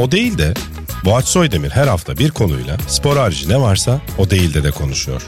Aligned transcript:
O 0.00 0.10
değil 0.10 0.38
de 0.38 0.54
Boğaç 1.04 1.24
Soydemir 1.24 1.70
her 1.70 1.86
hafta 1.86 2.18
bir 2.18 2.30
konuyla 2.30 2.76
spor 2.88 3.16
harici 3.16 3.48
ne 3.48 3.60
varsa 3.60 4.00
o 4.18 4.30
değil 4.30 4.54
de 4.54 4.64
de 4.64 4.70
konuşuyor. 4.70 5.22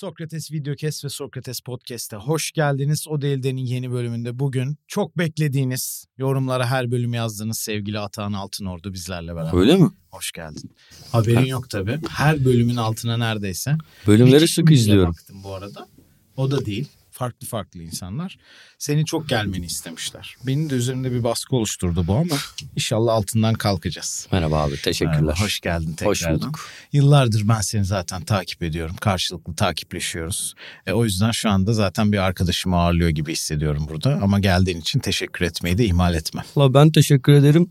Sokrates 0.00 0.52
Videokes 0.52 1.04
ve 1.04 1.08
Sokrates 1.08 1.60
Podcast'e 1.60 2.16
hoş 2.16 2.52
geldiniz. 2.52 3.08
O 3.08 3.20
Değilden'in 3.20 3.64
yeni 3.64 3.90
bölümünde 3.90 4.38
bugün 4.38 4.76
çok 4.88 5.18
beklediğiniz 5.18 6.04
yorumlara 6.18 6.66
her 6.66 6.90
bölüm 6.90 7.14
yazdığınız 7.14 7.58
sevgili 7.58 7.98
Atahan 7.98 8.32
Altınordu 8.32 8.92
bizlerle 8.92 9.34
beraber. 9.34 9.58
Öyle 9.58 9.76
mi? 9.76 9.90
Hoş 10.10 10.32
geldin. 10.32 10.70
Haberin 11.12 11.44
yok 11.44 11.70
tabii. 11.70 12.00
Her 12.08 12.44
bölümün 12.44 12.76
altına 12.76 13.16
neredeyse. 13.16 13.76
Bölümleri 14.06 14.48
sık 14.48 14.70
izliyorum. 14.70 15.12
Baktım 15.12 15.44
bu 15.44 15.54
arada. 15.54 15.88
O 16.36 16.50
da 16.50 16.66
değil. 16.66 16.88
Farklı 17.20 17.46
farklı 17.46 17.82
insanlar. 17.82 18.38
Senin 18.78 19.04
çok 19.04 19.28
gelmeni 19.28 19.66
istemişler. 19.66 20.36
Benim 20.46 20.70
de 20.70 20.74
üzerimde 20.74 21.12
bir 21.12 21.24
baskı 21.24 21.56
oluşturdu 21.56 22.06
bu 22.06 22.14
ama 22.14 22.36
inşallah 22.76 23.14
altından 23.14 23.54
kalkacağız. 23.54 24.28
Merhaba 24.32 24.62
abi 24.62 24.82
teşekkürler. 24.82 25.20
Merhaba, 25.20 25.40
hoş 25.40 25.60
geldin 25.60 25.92
tekrardan. 25.92 26.10
Hoş 26.10 26.42
bulduk. 26.42 26.60
Yıllardır 26.92 27.48
ben 27.48 27.60
seni 27.60 27.84
zaten 27.84 28.24
takip 28.24 28.62
ediyorum. 28.62 28.96
Karşılıklı 29.00 29.54
takipleşiyoruz. 29.54 30.54
E, 30.86 30.92
o 30.92 31.04
yüzden 31.04 31.30
şu 31.30 31.50
anda 31.50 31.72
zaten 31.72 32.12
bir 32.12 32.18
arkadaşımı 32.18 32.76
ağırlıyor 32.76 33.10
gibi 33.10 33.32
hissediyorum 33.32 33.86
burada. 33.88 34.18
Ama 34.22 34.40
geldiğin 34.40 34.80
için 34.80 35.00
teşekkür 35.00 35.44
etmeyi 35.44 35.78
de 35.78 35.84
ihmal 35.84 36.14
etme. 36.14 36.44
Valla 36.56 36.74
ben 36.74 36.90
teşekkür 36.90 37.32
ederim. 37.32 37.68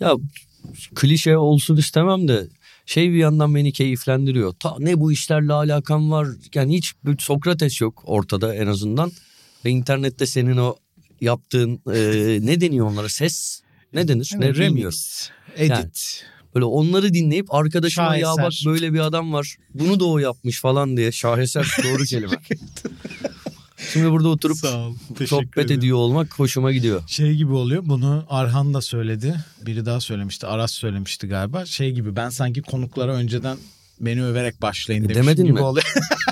Ya 0.00 0.12
klişe 0.94 1.36
olsun 1.36 1.76
istemem 1.76 2.28
de 2.28 2.48
şey 2.90 3.12
bir 3.12 3.16
yandan 3.16 3.54
beni 3.54 3.72
keyiflendiriyor. 3.72 4.52
Ta 4.52 4.76
ne 4.78 5.00
bu 5.00 5.12
işlerle 5.12 5.52
alakam 5.52 6.10
var. 6.10 6.28
Yani 6.54 6.76
hiç 6.76 6.92
Sokrates 7.18 7.80
yok 7.80 8.02
ortada 8.06 8.54
en 8.54 8.66
azından. 8.66 9.12
Ve 9.64 9.70
internette 9.70 10.26
senin 10.26 10.56
o 10.56 10.76
yaptığın 11.20 11.80
e, 11.94 12.38
ne 12.46 12.60
deniyor 12.60 12.86
onlara 12.86 13.08
ses 13.08 13.62
ne 13.92 14.08
denir 14.08 14.30
ne 14.34 14.54
bilmiyorum. 14.54 14.76
Remix, 14.76 15.30
edit. 15.56 16.24
Böyle 16.54 16.64
onları 16.64 17.14
dinleyip 17.14 17.54
arkadaşıma 17.54 18.16
ya 18.16 18.28
bak 18.28 18.52
Şaheser. 18.52 18.72
böyle 18.72 18.92
bir 18.92 18.98
adam 18.98 19.32
var. 19.32 19.56
Bunu 19.74 20.00
da 20.00 20.04
o 20.04 20.18
yapmış 20.18 20.60
falan 20.60 20.96
diye. 20.96 21.12
Şaheser 21.12 21.76
doğru 21.84 22.04
kelime. 22.04 22.36
Şimdi 23.92 24.10
burada 24.10 24.28
oturup 24.28 24.56
Sağ 24.56 24.78
ol. 24.78 24.94
Sohbet 25.26 25.58
ederim. 25.64 25.78
ediyor 25.78 25.96
olmak 25.96 26.38
hoşuma 26.38 26.72
gidiyor. 26.72 27.02
Şey 27.06 27.34
gibi 27.34 27.52
oluyor. 27.52 27.82
Bunu 27.86 28.26
Arhan 28.28 28.74
da 28.74 28.80
söyledi. 28.82 29.34
Biri 29.66 29.86
daha 29.86 30.00
söylemişti. 30.00 30.46
Aras 30.46 30.72
söylemişti 30.72 31.26
galiba. 31.28 31.66
Şey 31.66 31.92
gibi 31.92 32.16
ben 32.16 32.28
sanki 32.28 32.62
konuklara 32.62 33.14
önceden 33.14 33.58
beni 34.00 34.24
överek 34.24 34.62
başlayın 34.62 35.02
demişim 35.04 35.22
demedin 35.22 35.42
gibi 35.44 35.52
mi? 35.52 35.60
oluyor. 35.60 35.86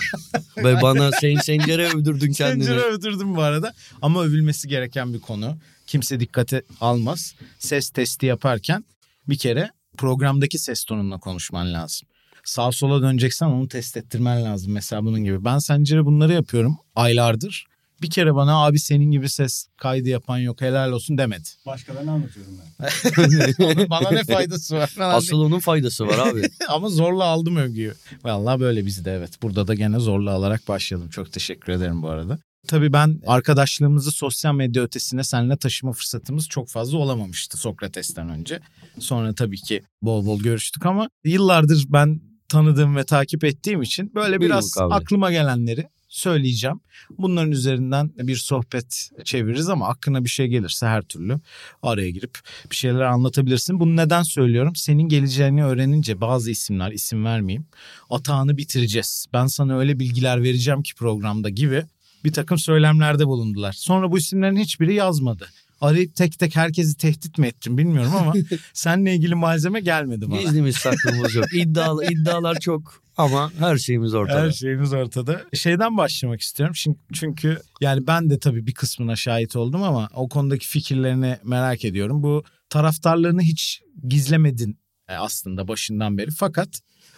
Ve 0.57 0.83
bana 0.83 1.11
sen 1.13 1.37
sencere 1.37 1.89
övdürdün 1.89 2.33
kendini. 2.33 2.59
Pencere 2.67 2.81
övdürdüm 2.81 3.37
bu 3.37 3.43
arada. 3.43 3.73
Ama 4.03 4.23
övülmesi 4.25 4.69
gereken 4.69 5.15
bir 5.15 5.21
konu. 5.21 5.57
Kimse 5.87 6.21
dikkate 6.21 6.63
almaz. 6.81 7.35
Ses 7.59 7.91
testi 7.91 8.27
yaparken 8.27 8.85
bir 9.29 9.39
kere 9.39 9.71
programdaki 9.97 10.59
ses 10.59 10.85
tonunla 10.85 11.19
konuşman 11.19 11.73
lazım. 11.75 12.09
Sağa 12.49 12.73
sola 12.73 13.03
döneceksen 13.03 13.47
onu 13.47 13.69
test 13.69 13.97
ettirmen 13.97 14.45
lazım. 14.45 14.73
Mesela 14.73 15.05
bunun 15.05 15.25
gibi. 15.25 15.45
Ben 15.45 15.59
Sencer'e 15.59 16.05
bunları 16.05 16.33
yapıyorum 16.33 16.79
aylardır. 16.97 17.67
Bir 18.03 18.11
kere 18.11 18.35
bana 18.35 18.65
abi 18.65 18.79
senin 18.79 19.11
gibi 19.11 19.29
ses 19.29 19.67
kaydı 19.77 20.09
yapan 20.09 20.39
yok 20.39 20.61
helal 20.61 20.93
olsun 20.93 21.19
demedi. 21.19 21.49
Başkalarına 21.67 22.13
anlatıyorum 22.13 22.53
ben. 22.81 23.65
Onun 23.65 23.91
bana 23.91 24.11
ne 24.11 24.25
faydası 24.25 24.77
var? 24.77 24.87
falan 24.87 25.15
Asıl 25.15 25.41
onun 25.41 25.59
faydası 25.59 26.07
var 26.07 26.19
abi. 26.29 26.43
Ama 26.69 26.89
zorla 26.89 27.25
aldım 27.25 27.57
övgüyü. 27.57 27.95
Vallahi 28.25 28.61
böyle 28.61 28.87
bizde 28.87 29.13
evet. 29.13 29.43
Burada 29.43 29.69
da 29.69 29.75
gene 29.75 29.99
zorla 29.99 30.31
alarak 30.31 30.69
başladım. 30.69 31.09
Çok 31.09 31.33
teşekkür 31.33 31.73
ederim 31.73 32.03
bu 32.03 32.09
arada. 32.09 32.39
Tabii 32.69 32.93
ben 32.93 33.21
arkadaşlığımızı 33.27 34.13
sosyal 34.13 34.55
medya 34.55 34.83
ötesine 34.83 35.25
seninle 35.25 35.57
taşıma 35.57 35.93
fırsatımız 35.93 36.49
çok 36.49 36.69
fazla 36.69 36.99
olamamıştı 36.99 37.57
Sokrates'ten 37.57 38.29
önce. 38.29 38.61
Sonra 38.99 39.35
tabii 39.35 39.57
ki 39.57 39.83
bol 40.03 40.27
bol 40.27 40.41
görüştük 40.41 40.87
ama 40.87 41.11
yıllardır 41.25 41.85
ben 41.89 42.28
tanıdığım 42.49 42.97
ve 42.97 43.05
takip 43.05 43.45
ettiğim 43.45 43.83
için 43.83 44.15
böyle 44.15 44.41
Buyurun 44.41 44.57
biraz 44.57 44.79
abi. 44.79 44.95
aklıma 44.95 45.31
gelenleri 45.31 45.89
söyleyeceğim. 46.09 46.81
Bunların 47.19 47.53
üzerinden 47.53 48.11
bir 48.19 48.37
sohbet 48.37 49.11
çeviririz 49.25 49.69
ama 49.69 49.89
aklına 49.89 50.25
bir 50.25 50.29
şey 50.29 50.47
gelirse 50.47 50.87
her 50.87 51.03
türlü 51.03 51.41
araya 51.83 52.11
girip 52.11 52.39
bir 52.71 52.77
şeyler 52.77 53.01
anlatabilirsin. 53.01 53.81
Bunu 53.81 53.97
neden 53.97 54.23
söylüyorum? 54.23 54.77
Senin 54.77 55.09
geleceğini 55.09 55.65
öğrenince 55.65 56.21
bazı 56.21 56.51
isimler 56.51 56.93
isim 56.93 57.25
vermeyeyim. 57.25 57.67
Atağını 58.11 58.57
bitireceğiz. 58.57 59.27
Ben 59.33 59.47
sana 59.47 59.79
öyle 59.79 59.99
bilgiler 59.99 60.43
vereceğim 60.43 60.83
ki 60.83 60.95
programda 60.95 61.49
gibi 61.49 61.85
bir 62.25 62.33
takım 62.33 62.59
söylemlerde 62.59 63.27
bulundular. 63.27 63.73
Sonra 63.73 64.13
bu 64.13 64.19
isimlerin 64.19 64.57
hiçbiri 64.57 64.95
yazmadı. 64.95 65.49
Arayıp 65.81 66.15
tek 66.15 66.39
tek 66.39 66.57
herkesi 66.57 66.97
tehdit 66.97 67.39
mi 67.39 67.47
ettim 67.47 67.79
bilmiyorum 67.79 68.13
ama 68.17 68.35
seninle 68.73 69.15
ilgili 69.15 69.35
malzeme 69.35 69.81
gelmedi 69.81 70.31
bana. 70.31 70.41
Gizlimiz 70.41 70.77
saklımız 70.77 71.35
yok. 71.35 71.55
İddialı, 71.55 72.05
iddialar 72.13 72.61
çok 72.61 73.03
ama 73.17 73.53
her 73.59 73.79
şeyimiz 73.79 74.15
ortada. 74.15 74.41
Her 74.41 74.51
şeyimiz 74.51 74.93
ortada. 74.93 75.43
Şeyden 75.55 75.97
başlamak 75.97 76.41
istiyorum. 76.41 76.75
Çünkü, 76.79 77.01
çünkü 77.13 77.59
yani 77.81 78.07
ben 78.07 78.31
de 78.31 78.39
tabii 78.39 78.67
bir 78.67 78.75
kısmına 78.75 79.17
şahit 79.17 79.57
oldum 79.57 79.83
ama 79.83 80.09
o 80.15 80.29
konudaki 80.29 80.67
fikirlerini 80.67 81.37
merak 81.45 81.85
ediyorum. 81.85 82.23
Bu 82.23 82.45
taraftarlarını 82.71 83.43
hiç 83.43 83.83
gizlemedin 84.09 84.79
e, 85.09 85.15
aslında 85.15 85.69
başından 85.69 86.19
beri. 86.19 86.31
Fakat 86.31 86.69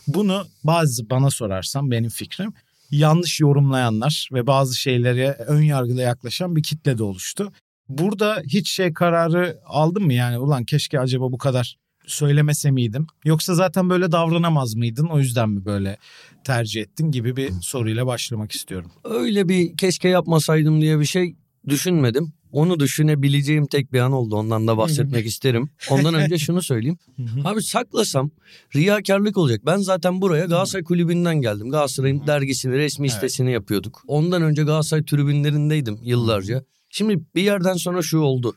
bunu 0.06 0.46
bazı 0.64 1.10
bana 1.10 1.30
sorarsan 1.30 1.90
benim 1.90 2.10
fikrim 2.10 2.52
yanlış 2.90 3.40
yorumlayanlar 3.40 4.28
ve 4.32 4.46
bazı 4.46 4.76
şeylere 4.76 5.30
ön 5.32 5.62
yargıyla 5.62 6.02
yaklaşan 6.02 6.56
bir 6.56 6.62
kitle 6.62 6.98
de 6.98 7.02
oluştu. 7.02 7.52
Burada 7.90 8.42
hiç 8.46 8.70
şey 8.70 8.92
kararı 8.92 9.58
aldın 9.66 10.02
mı 10.02 10.12
yani 10.14 10.38
ulan 10.38 10.64
keşke 10.64 11.00
acaba 11.00 11.32
bu 11.32 11.38
kadar 11.38 11.76
söylemese 12.06 12.70
miydim? 12.70 13.06
Yoksa 13.24 13.54
zaten 13.54 13.90
böyle 13.90 14.12
davranamaz 14.12 14.74
mıydın 14.74 15.06
o 15.06 15.18
yüzden 15.18 15.50
mi 15.50 15.64
böyle 15.64 15.96
tercih 16.44 16.82
ettin 16.82 17.10
gibi 17.10 17.36
bir 17.36 17.50
soruyla 17.62 18.06
başlamak 18.06 18.52
istiyorum. 18.52 18.90
Öyle 19.04 19.48
bir 19.48 19.76
keşke 19.76 20.08
yapmasaydım 20.08 20.80
diye 20.80 21.00
bir 21.00 21.04
şey 21.04 21.36
düşünmedim. 21.68 22.32
Onu 22.52 22.80
düşünebileceğim 22.80 23.66
tek 23.66 23.92
bir 23.92 24.00
an 24.00 24.12
oldu. 24.12 24.36
Ondan 24.36 24.66
da 24.66 24.76
bahsetmek 24.76 25.26
isterim. 25.32 25.70
Ondan 25.90 26.14
önce 26.14 26.38
şunu 26.38 26.62
söyleyeyim. 26.62 26.98
Abi 27.44 27.62
saklasam 27.62 28.30
riyakarlık 28.76 29.36
olacak. 29.36 29.60
Ben 29.66 29.76
zaten 29.76 30.20
buraya 30.20 30.44
Galatasaray 30.44 30.84
kulübünden 30.84 31.40
geldim. 31.40 31.70
Galatasaray'ın 31.70 32.26
dergisini, 32.26 32.76
resmi 32.76 33.06
Evet. 33.06 33.14
sitesini 33.14 33.52
yapıyorduk. 33.52 34.02
Ondan 34.06 34.42
önce 34.42 34.62
Galatasaray 34.62 35.04
tribünlerindeydim 35.04 35.98
yıllarca. 36.02 36.64
Şimdi 36.90 37.20
bir 37.34 37.42
yerden 37.42 37.74
sonra 37.74 38.02
şu 38.02 38.18
oldu. 38.18 38.56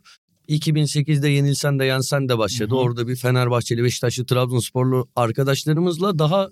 2008'de 0.49 1.29
yenilsen 1.29 1.79
de 1.79 1.85
yensen 1.85 2.29
de 2.29 2.37
başladı. 2.37 2.71
Hı 2.71 2.75
hı. 2.75 2.79
Orada 2.79 3.07
bir 3.07 3.15
Fenerbahçeli, 3.15 3.83
Beşiktaşlı, 3.83 4.25
Trabzonsporlu 4.25 5.07
arkadaşlarımızla 5.15 6.19
daha 6.19 6.49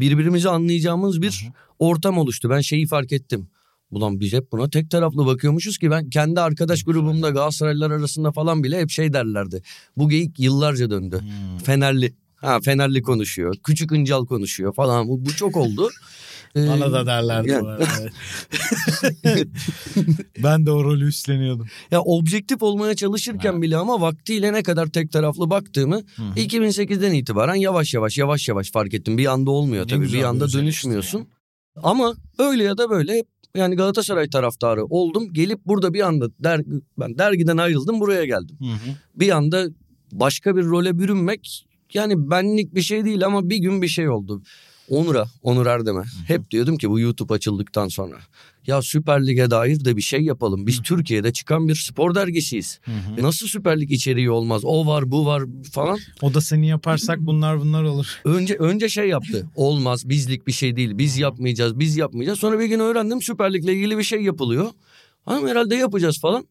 birbirimizi 0.00 0.48
anlayacağımız 0.48 1.22
bir 1.22 1.48
ortam 1.78 2.18
oluştu. 2.18 2.50
Ben 2.50 2.60
şeyi 2.60 2.86
fark 2.86 3.12
ettim. 3.12 3.48
Ulan 3.90 4.20
biz 4.20 4.32
hep 4.32 4.52
buna 4.52 4.70
tek 4.70 4.90
taraflı 4.90 5.26
bakıyormuşuz 5.26 5.78
ki 5.78 5.90
ben 5.90 6.10
kendi 6.10 6.40
arkadaş 6.40 6.84
grubumda 6.84 7.30
Galatasaraylılar 7.30 7.90
arasında 7.90 8.32
falan 8.32 8.64
bile 8.64 8.80
hep 8.80 8.90
şey 8.90 9.12
derlerdi. 9.12 9.62
Bu 9.96 10.08
geyik 10.08 10.40
yıllarca 10.40 10.90
döndü. 10.90 11.20
Fenerli. 11.64 12.14
Ha 12.36 12.60
Fenerli 12.60 13.02
konuşuyor. 13.02 13.54
Küçük 13.64 13.92
İncal 13.92 14.26
konuşuyor 14.26 14.74
falan. 14.74 15.08
Bu, 15.08 15.24
bu 15.24 15.36
çok 15.36 15.56
oldu. 15.56 15.90
Ee, 16.56 16.68
Bana 16.68 16.92
da 16.92 17.06
derlerdi 17.06 17.50
yani- 17.50 17.62
bu 17.64 17.68
arada. 17.68 17.84
ben 20.42 20.66
de 20.66 20.70
o 20.70 20.84
rolü 20.84 21.06
üstleniyordum. 21.06 21.66
Ya 21.90 22.00
objektif 22.02 22.62
olmaya 22.62 22.94
çalışırken 22.94 23.52
Evet. 23.52 23.62
bile 23.62 23.76
ama 23.76 24.00
vaktiyle 24.00 24.52
ne 24.52 24.62
kadar 24.62 24.86
tek 24.86 25.12
taraflı 25.12 25.50
baktığımı 25.50 26.02
2008'den 26.36 27.12
itibaren 27.14 27.54
yavaş 27.54 27.94
yavaş 27.94 28.18
yavaş 28.18 28.48
yavaş 28.48 28.70
fark 28.72 28.94
ettim. 28.94 29.18
Bir 29.18 29.26
anda 29.26 29.50
olmuyor 29.50 29.84
Ne 29.84 29.88
tabii. 29.88 30.12
Bir 30.12 30.22
anda 30.22 30.52
dönüşmüyorsun. 30.52 31.18
yani. 31.18 31.28
Ama 31.82 32.14
öyle 32.38 32.64
ya 32.64 32.78
da 32.78 32.90
böyle 32.90 33.14
hep 33.14 33.26
yani 33.56 33.76
Galatasaray 33.76 34.28
taraftarı 34.30 34.84
oldum. 34.84 35.32
Gelip 35.32 35.66
burada 35.66 35.94
bir 35.94 36.00
anda 36.00 36.26
dergi, 36.44 36.70
ben 36.98 37.18
dergiden 37.18 37.56
ayrıldım 37.56 38.00
buraya 38.00 38.24
geldim. 38.24 38.58
Bir 39.14 39.30
anda 39.30 39.66
başka 40.12 40.56
bir 40.56 40.64
role 40.64 40.98
bürünmek 40.98 41.66
yani 41.94 42.30
benlik 42.30 42.74
bir 42.74 42.82
şey 42.82 43.04
değil 43.04 43.26
ama 43.26 43.50
bir 43.50 43.56
gün 43.56 43.82
bir 43.82 43.88
şey 43.88 44.08
oldu. 44.08 44.42
Onur'a, 44.88 45.26
Onur 45.42 45.66
Erdem'e 45.66 46.02
hep 46.26 46.50
diyordum 46.50 46.76
ki 46.76 46.90
bu 46.90 47.00
YouTube 47.00 47.34
açıldıktan 47.34 47.88
sonra 47.88 48.16
ya 48.66 48.82
Süper 48.82 49.26
Lig'e 49.26 49.50
dair 49.50 49.84
de 49.84 49.96
bir 49.96 50.02
şey 50.02 50.20
yapalım. 50.20 50.66
Biz 50.66 50.82
Türkiye'de 50.82 51.32
çıkan 51.32 51.68
bir 51.68 51.74
spor 51.74 52.14
dergisiyiz. 52.14 52.80
Nasıl 53.20 53.46
Süper 53.46 53.80
Lig 53.80 53.92
içeriği 53.92 54.30
olmaz? 54.30 54.64
O 54.64 54.86
var, 54.86 55.10
bu 55.10 55.26
var 55.26 55.42
falan. 55.72 55.98
O 56.22 56.34
da 56.34 56.40
seni 56.40 56.68
yaparsak 56.68 57.18
bunlar 57.20 57.60
bunlar 57.60 57.82
olur. 57.82 58.20
Önce 58.24 58.54
önce 58.54 58.88
şey 58.88 59.08
yaptı. 59.08 59.46
Olmaz, 59.56 60.08
bizlik 60.08 60.46
bir 60.46 60.52
şey 60.52 60.76
değil. 60.76 60.98
Biz 60.98 61.18
yapmayacağız, 61.18 61.78
biz 61.78 61.96
yapmayacağız. 61.96 62.38
Sonra 62.38 62.58
bir 62.58 62.66
gün 62.66 62.80
öğrendim 62.80 63.22
Süper 63.22 63.52
Lig'le 63.52 63.68
ilgili 63.68 63.98
bir 63.98 64.02
şey 64.02 64.22
yapılıyor. 64.22 64.70
Hanım 65.24 65.48
herhalde 65.48 65.76
yapacağız 65.76 66.20
falan. 66.20 66.46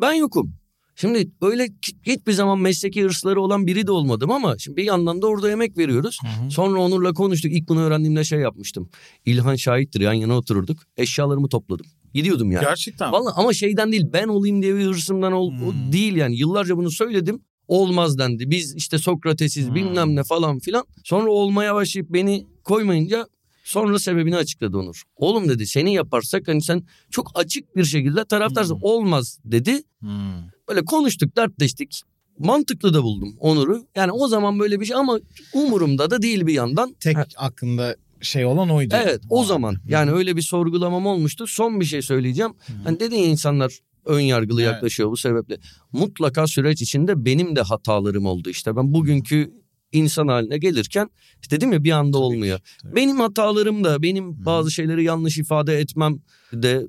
Ben 0.00 0.12
yokum. 0.12 0.52
Şimdi 1.00 1.30
öyle 1.42 1.68
hiçbir 2.02 2.32
zaman 2.32 2.58
mesleki 2.58 3.02
hırsları 3.04 3.40
olan 3.40 3.66
biri 3.66 3.86
de 3.86 3.92
olmadım 3.92 4.30
ama 4.30 4.58
şimdi 4.58 4.76
bir 4.76 4.84
yandan 4.84 5.22
da 5.22 5.26
orada 5.26 5.50
emek 5.50 5.78
veriyoruz. 5.78 6.18
Sonra 6.50 6.80
Onur'la 6.80 7.12
konuştuk. 7.12 7.52
İlk 7.52 7.68
bunu 7.68 7.80
öğrendiğimde 7.80 8.24
şey 8.24 8.38
yapmıştım. 8.40 8.88
İlhan 9.24 9.54
şahittir 9.56 10.00
yan 10.00 10.12
yana 10.12 10.36
otururduk. 10.36 10.78
Eşyalarımı 10.96 11.48
topladım. 11.48 11.86
Gidiyordum 12.14 12.52
yani. 12.52 12.64
Gerçekten. 12.64 13.12
Vallahi 13.12 13.34
ama 13.36 13.52
şeyden 13.52 13.92
değil 13.92 14.06
ben 14.12 14.28
olayım 14.28 14.62
diye 14.62 14.74
bir 14.76 14.84
hırsımdan 14.84 15.32
ol, 15.32 15.50
Hmm. 15.50 15.92
değil 15.92 16.16
yani. 16.16 16.36
Yıllarca 16.36 16.76
bunu 16.76 16.90
söyledim. 16.90 17.40
Olmaz 17.68 18.18
dendi. 18.18 18.50
Biz 18.50 18.74
işte 18.76 18.98
Sokratesiz 18.98 19.68
Hmm. 19.68 19.74
bilmem 19.74 20.16
ne 20.16 20.24
falan 20.24 20.58
filan. 20.58 20.84
Sonra 21.04 21.30
olmaya 21.30 21.74
başlayıp 21.74 22.10
beni 22.10 22.46
koymayınca 22.64 23.26
sonra 23.68 23.98
sebebini 23.98 24.36
açıkladı 24.36 24.78
Onur. 24.78 25.02
Oğlum 25.16 25.48
dedi 25.48 25.66
seni 25.66 25.94
yaparsak 25.94 26.48
hani 26.48 26.62
sen 26.62 26.82
çok 27.10 27.30
açık 27.34 27.76
bir 27.76 27.84
şekilde 27.84 28.24
taraftarsın. 28.24 28.74
Hmm. 28.74 28.82
Olmaz 28.82 29.38
dedi. 29.44 29.82
Hmm. 30.00 30.10
Böyle 30.68 30.84
konuştuk 30.84 31.36
dertleştik. 31.36 32.02
Mantıklı 32.38 32.94
da 32.94 33.02
buldum 33.02 33.36
Onur'u. 33.38 33.86
Yani 33.96 34.12
o 34.12 34.28
zaman 34.28 34.58
böyle 34.58 34.80
bir 34.80 34.84
şey 34.86 34.96
ama 34.96 35.18
umurumda 35.52 36.10
da 36.10 36.22
değil 36.22 36.46
bir 36.46 36.52
yandan. 36.54 36.96
Tek 37.00 37.16
Ha, 37.16 37.26
aklında 37.36 37.96
şey 38.20 38.44
olan 38.44 38.70
oydu. 38.70 38.94
Evet 39.04 39.20
o 39.30 39.44
zaman 39.44 39.76
yani 39.88 40.10
öyle 40.10 40.36
bir 40.36 40.42
sorgulamam 40.42 41.06
olmuştu. 41.06 41.46
Son 41.46 41.80
bir 41.80 41.84
şey 41.84 42.02
söyleyeceğim. 42.02 42.52
Hani 42.84 43.00
dedi 43.00 43.14
ya 43.14 43.24
insanlar 43.24 43.78
ön 44.04 44.20
yargılı 44.20 44.62
Evet. 44.62 44.72
yaklaşıyor 44.72 45.10
bu 45.10 45.16
sebeple. 45.16 45.58
Mutlaka 45.92 46.46
süreç 46.46 46.82
içinde 46.82 47.24
benim 47.24 47.56
de 47.56 47.62
hatalarım 47.62 48.26
oldu 48.26 48.50
işte. 48.50 48.76
Ben 48.76 48.94
bugünkü 48.94 49.52
insan 49.92 50.28
haline 50.28 50.58
gelirken 50.58 51.10
işte 51.42 51.56
dedim 51.56 51.72
ya 51.72 51.84
bir 51.84 51.90
anda 51.90 52.18
olmuyor. 52.18 52.60
tabii. 52.82 52.96
Benim 52.96 53.20
hatalarım 53.20 53.84
da 53.84 54.02
benim 54.02 54.44
bazı 54.46 54.70
şeyleri 54.70 55.04
yanlış 55.04 55.38
ifade 55.38 55.78
etmem 55.78 56.18
de 56.52 56.86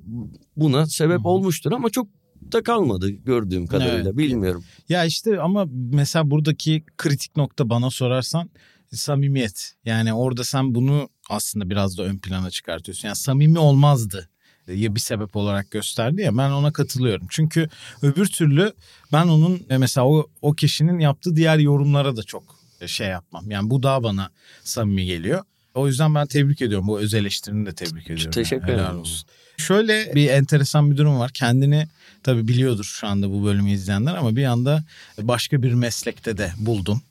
buna 0.56 0.86
sebep 0.86 1.18
Hı. 1.18 1.28
olmuştur 1.28 1.72
ama 1.72 1.90
çok 1.90 2.08
da 2.52 2.62
kalmadı 2.62 3.10
gördüğüm 3.10 3.66
kadarıyla 3.66 4.00
Evet. 4.10 4.16
bilmiyorum. 4.16 4.64
Ya 4.88 5.04
işte 5.04 5.40
ama 5.40 5.66
mesela 5.92 6.30
buradaki 6.30 6.84
kritik 6.98 7.36
nokta 7.36 7.70
bana 7.70 7.90
sorarsan 7.90 8.50
samimiyet. 8.92 9.74
Yani 9.84 10.12
orada 10.14 10.44
sen 10.44 10.74
bunu 10.74 11.08
aslında 11.30 11.70
biraz 11.70 11.98
da 11.98 12.02
ön 12.02 12.18
plana 12.18 12.50
çıkartıyorsun. 12.50 13.08
Yani 13.08 13.16
samimi 13.16 13.58
olmazdı 13.58 14.30
ya 14.68 14.94
bir 14.94 15.00
sebep 15.00 15.36
olarak 15.36 15.70
gösterdi 15.70 16.22
ya 16.22 16.36
ben 16.36 16.50
ona 16.50 16.72
katılıyorum. 16.72 17.26
Çünkü 17.30 17.68
öbür 18.02 18.26
türlü 18.26 18.72
ben 19.12 19.28
onun 19.28 19.60
mesela 19.78 20.06
o, 20.06 20.26
o 20.42 20.52
kişinin 20.52 20.98
yaptığı 20.98 21.36
diğer 21.36 21.58
yorumlara 21.58 22.16
da 22.16 22.22
çok 22.22 22.59
şey 22.88 23.08
yapmam. 23.08 23.50
Yani 23.50 23.70
bu 23.70 23.82
daha 23.82 24.02
bana 24.02 24.30
samimi 24.64 25.04
geliyor. 25.06 25.44
O 25.74 25.86
yüzden 25.86 26.14
ben 26.14 26.26
tebrik 26.26 26.62
ediyorum. 26.62 26.86
Bu 26.88 27.00
öz 27.00 27.14
eleştirini 27.14 27.66
de 27.66 27.72
tebrik 27.74 28.04
ediyorum. 28.10 28.30
teşekkür 28.30 28.68
Yani 28.68 28.80
ederim. 28.80 28.98
olsun. 28.98 29.28
Şöyle 29.56 30.14
bir 30.14 30.28
enteresan 30.30 30.90
bir 30.90 30.96
durum 30.96 31.18
var. 31.18 31.30
Kendini 31.34 31.86
tabii 32.22 32.48
biliyordur 32.48 32.84
şu 32.84 33.06
anda 33.06 33.30
bu 33.30 33.44
bölümü 33.44 33.70
izleyenler 33.70 34.14
ama 34.14 34.36
bir 34.36 34.44
anda 34.44 34.84
başka 35.22 35.62
bir 35.62 35.74
meslekte 35.74 36.38
de 36.38 36.52
buldun. 36.58 37.02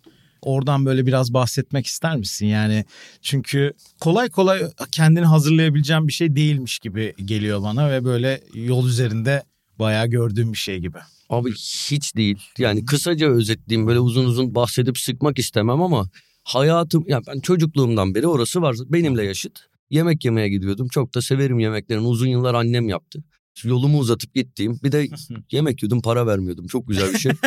Oradan 0.41 0.85
böyle 0.85 1.05
biraz 1.05 1.33
bahsetmek 1.33 1.85
ister 1.85 2.15
misin? 2.15 2.45
Yani 2.47 2.85
çünkü 3.21 3.73
kolay 3.99 4.29
kolay 4.29 4.61
kendini 4.91 5.25
hazırlayabileceğin 5.25 6.07
bir 6.07 6.13
şey 6.13 6.35
değilmiş 6.35 6.79
gibi 6.79 7.13
geliyor 7.25 7.61
bana 7.63 7.91
ve 7.91 8.03
böyle 8.05 8.41
yol 8.53 8.87
üzerinde 8.87 9.43
bayağı 9.79 10.07
gördüğüm 10.07 10.53
bir 10.53 10.57
şey 10.57 10.77
gibi. 10.79 10.97
Abi 11.29 11.51
hiç 11.91 12.15
değil. 12.15 12.37
Yani 12.57 12.85
kısaca 12.85 13.27
özetleyeyim 13.29 13.87
böyle 13.87 13.99
uzun 13.99 14.25
uzun 14.25 14.55
bahsedip 14.55 14.97
sıkmak 14.97 15.39
istemem 15.39 15.81
ama 15.81 16.09
hayatım 16.43 17.05
ya 17.07 17.21
ben 17.27 17.39
çocukluğumdan 17.39 18.15
beri 18.15 18.27
orası 18.27 18.61
var. 18.61 18.75
Benimle 18.85 19.23
yaşıt. 19.23 19.59
Yemek 19.89 20.25
yemeye 20.25 20.49
gidiyordum. 20.49 20.87
Çok 20.87 21.15
da 21.15 21.21
severim 21.21 21.59
yemeklerini. 21.59 22.07
Uzun 22.07 22.27
yıllar 22.27 22.53
annem 22.53 22.89
yaptı. 22.89 23.23
Yolumu 23.63 23.97
uzatıp 23.99 24.33
gittiğim. 24.33 24.79
Bir 24.83 24.91
de 24.91 25.07
yemek 25.51 25.83
yiyordum 25.83 26.01
para 26.01 26.27
vermiyordum. 26.27 26.67
Çok 26.67 26.87
güzel 26.87 27.13
bir 27.13 27.19
şey. 27.19 27.31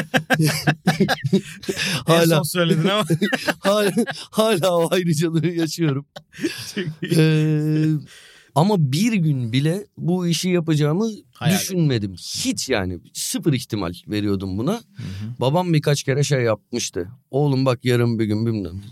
En 2.08 2.24
son 2.24 2.30
hala, 2.30 2.44
söyledin 2.44 2.88
ama. 2.88 3.04
hala, 3.58 3.92
hala 4.30 4.76
o 4.76 4.92
ayrıcalığı 4.94 5.46
yaşıyorum. 5.46 6.06
Ee, 7.16 7.84
ama 8.54 8.92
bir 8.92 9.12
gün 9.12 9.52
bile 9.52 9.86
bu 9.98 10.26
işi 10.26 10.48
yapacağımı 10.48 11.10
Hayal 11.32 11.54
düşünmedim. 11.54 12.12
Hiç 12.14 12.68
yani 12.68 12.98
sıfır 13.12 13.52
ihtimal 13.52 13.92
veriyordum 14.08 14.58
buna. 14.58 14.80
Babam 15.40 15.72
birkaç 15.72 16.02
kere 16.02 16.24
şey 16.24 16.42
yapmıştı. 16.42 17.08
Oğlum 17.30 17.66
bak 17.66 17.84
yarın 17.84 18.18
bir 18.18 18.24
gün 18.24 18.46
bilmem. 18.46 18.82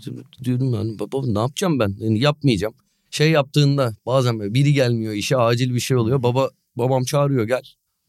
Diyorum 0.43 0.73
yani 0.73 0.99
baba 0.99 1.27
ne 1.27 1.39
yapacağım 1.39 1.79
ben? 1.79 1.95
Yani 1.99 2.19
yapmayacağım. 2.19 2.73
Şey 3.11 3.31
yaptığında 3.31 3.95
bazen 4.05 4.39
böyle 4.39 4.53
biri 4.53 4.73
gelmiyor 4.73 5.13
işe 5.13 5.37
acil 5.37 5.73
bir 5.73 5.79
şey 5.79 5.97
oluyor. 5.97 6.23
Baba 6.23 6.49
babam 6.75 7.03
çağırıyor 7.03 7.43
gel. 7.43 7.63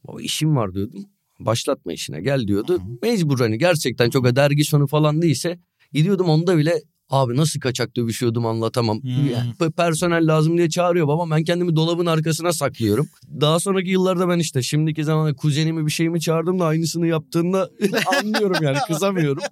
Baba 0.08 0.22
işim 0.22 0.56
var 0.56 0.74
diyordum. 0.74 1.04
Başlatma 1.40 1.92
işine 1.92 2.20
gel 2.20 2.46
diyordu. 2.48 2.82
Mecbur 3.02 3.38
hani 3.38 3.58
gerçekten 3.58 4.10
çok 4.10 4.36
dergi 4.36 4.64
sonu 4.64 4.86
falan 4.86 5.22
değilse 5.22 5.58
gidiyordum 5.92 6.28
onda 6.28 6.58
bile 6.58 6.82
abi 7.12 7.36
nasıl 7.36 7.60
kaçak 7.60 7.96
dövüşüyordum 7.96 8.46
anlatamam. 8.46 9.02
Hmm. 9.02 9.30
Yani 9.30 9.72
personel 9.76 10.26
lazım 10.26 10.58
diye 10.58 10.70
çağırıyor 10.70 11.08
babam 11.08 11.30
ben 11.30 11.44
kendimi 11.44 11.76
dolabın 11.76 12.06
arkasına 12.06 12.52
saklıyorum. 12.52 13.08
Daha 13.40 13.60
sonraki 13.60 13.90
yıllarda 13.90 14.28
ben 14.28 14.38
işte 14.38 14.62
şimdiki 14.62 15.04
zamanda 15.04 15.34
kuzenimi 15.34 15.86
bir 15.86 15.90
şeyimi 15.90 16.20
çağırdım 16.20 16.60
da 16.60 16.66
aynısını 16.66 17.06
yaptığında 17.06 17.70
anlıyorum 18.18 18.56
yani 18.62 18.78
kızamıyorum. 18.86 19.42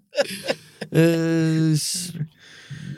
Ee, 0.94 1.74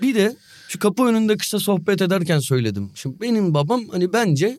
bir 0.03 0.15
de 0.15 0.37
şu 0.69 0.79
kapı 0.79 1.03
önünde 1.03 1.37
kısa 1.37 1.59
sohbet 1.59 2.03
ederken 2.03 2.39
söyledim. 2.39 2.91
Şimdi 2.95 3.21
benim 3.21 3.55
babam 3.55 3.89
hani 3.89 4.13
bence 4.13 4.59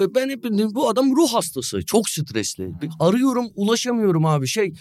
ben 0.00 0.28
hep 0.28 0.44
bu 0.74 0.88
adam 0.88 1.16
ruh 1.16 1.28
hastası. 1.28 1.84
Çok 1.84 2.08
stresli. 2.08 2.72
Arıyorum 3.00 3.46
ulaşamıyorum 3.54 4.26
abi 4.26 4.46
şey 4.46 4.72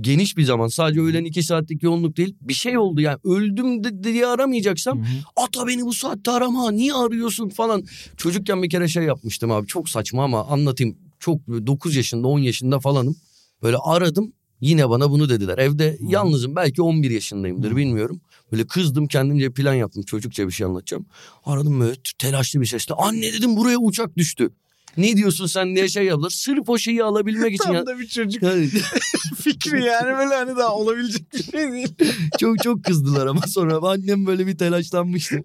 geniş 0.00 0.36
bir 0.36 0.44
zaman. 0.44 0.68
Sadece 0.68 1.00
öğlen 1.00 1.24
iki 1.24 1.42
saatlik 1.42 1.82
yoğunluk 1.82 2.16
değil 2.16 2.34
bir 2.40 2.54
şey 2.54 2.78
oldu 2.78 3.00
yani. 3.00 3.18
Öldüm 3.24 3.84
de- 3.84 4.04
diye 4.04 4.26
aramayacaksam 4.26 5.04
ata 5.36 5.66
beni 5.66 5.82
bu 5.84 5.92
saatte 5.92 6.30
arama 6.30 6.70
niye 6.70 6.94
arıyorsun? 6.94 7.48
falan. 7.48 7.84
Çocukken 8.16 8.62
bir 8.62 8.70
kere 8.70 8.88
şey 8.88 9.02
yapmıştım 9.04 9.50
abi 9.50 9.66
çok 9.66 9.88
saçma 9.88 10.24
ama 10.24 10.44
anlatayım. 10.46 10.96
Çok 11.18 11.48
9 11.48 11.96
yaşında 11.96 12.28
10 12.28 12.38
yaşında 12.38 12.80
falanım. 12.80 13.16
Böyle 13.62 13.76
aradım 13.76 14.32
yine 14.60 14.88
bana 14.90 15.10
bunu 15.10 15.28
dediler. 15.28 15.58
Evde 15.58 15.98
yalnızım 16.08 16.56
belki 16.56 16.82
11 16.82 17.10
yaşındayımdır 17.10 17.76
bilmiyorum. 17.76 18.20
Böyle 18.52 18.66
kızdım 18.66 19.06
kendimce 19.06 19.52
plan 19.52 19.74
yaptım 19.74 20.02
çocukça 20.02 20.46
bir 20.46 20.52
şey 20.52 20.66
anlatacağım. 20.66 21.06
Aradım 21.44 21.80
böyle 21.80 21.94
telaşlı 22.18 22.60
bir 22.60 22.66
sesle 22.66 22.94
anne 22.94 23.32
dedim 23.32 23.56
buraya 23.56 23.78
uçak 23.78 24.16
düştü 24.16 24.50
ne 24.96 25.16
diyorsun 25.16 25.46
sen 25.46 25.76
diye 25.76 25.88
şey 25.88 26.04
yaptılar 26.04 26.30
sırf 26.30 26.68
o 26.68 26.78
şeyi 26.78 27.04
alabilmek 27.04 27.54
için 27.60 27.72
ya. 27.72 27.84
Tam 27.84 27.86
da 27.86 27.98
bir 27.98 28.08
çocuk 28.08 28.42
fikri 29.42 29.84
yani 29.84 30.18
böyle 30.18 30.34
hani 30.34 30.56
daha 30.56 30.74
olabilecek 30.74 31.32
bir 31.32 31.42
şey 31.42 31.72
değil. 31.72 31.94
çok 32.40 32.62
çok 32.62 32.84
kızdılar 32.84 33.26
ama 33.26 33.42
sonra 33.46 33.76
annem 33.82 34.26
böyle 34.26 34.46
bir 34.46 34.58
telaşlanmıştı 34.58 35.44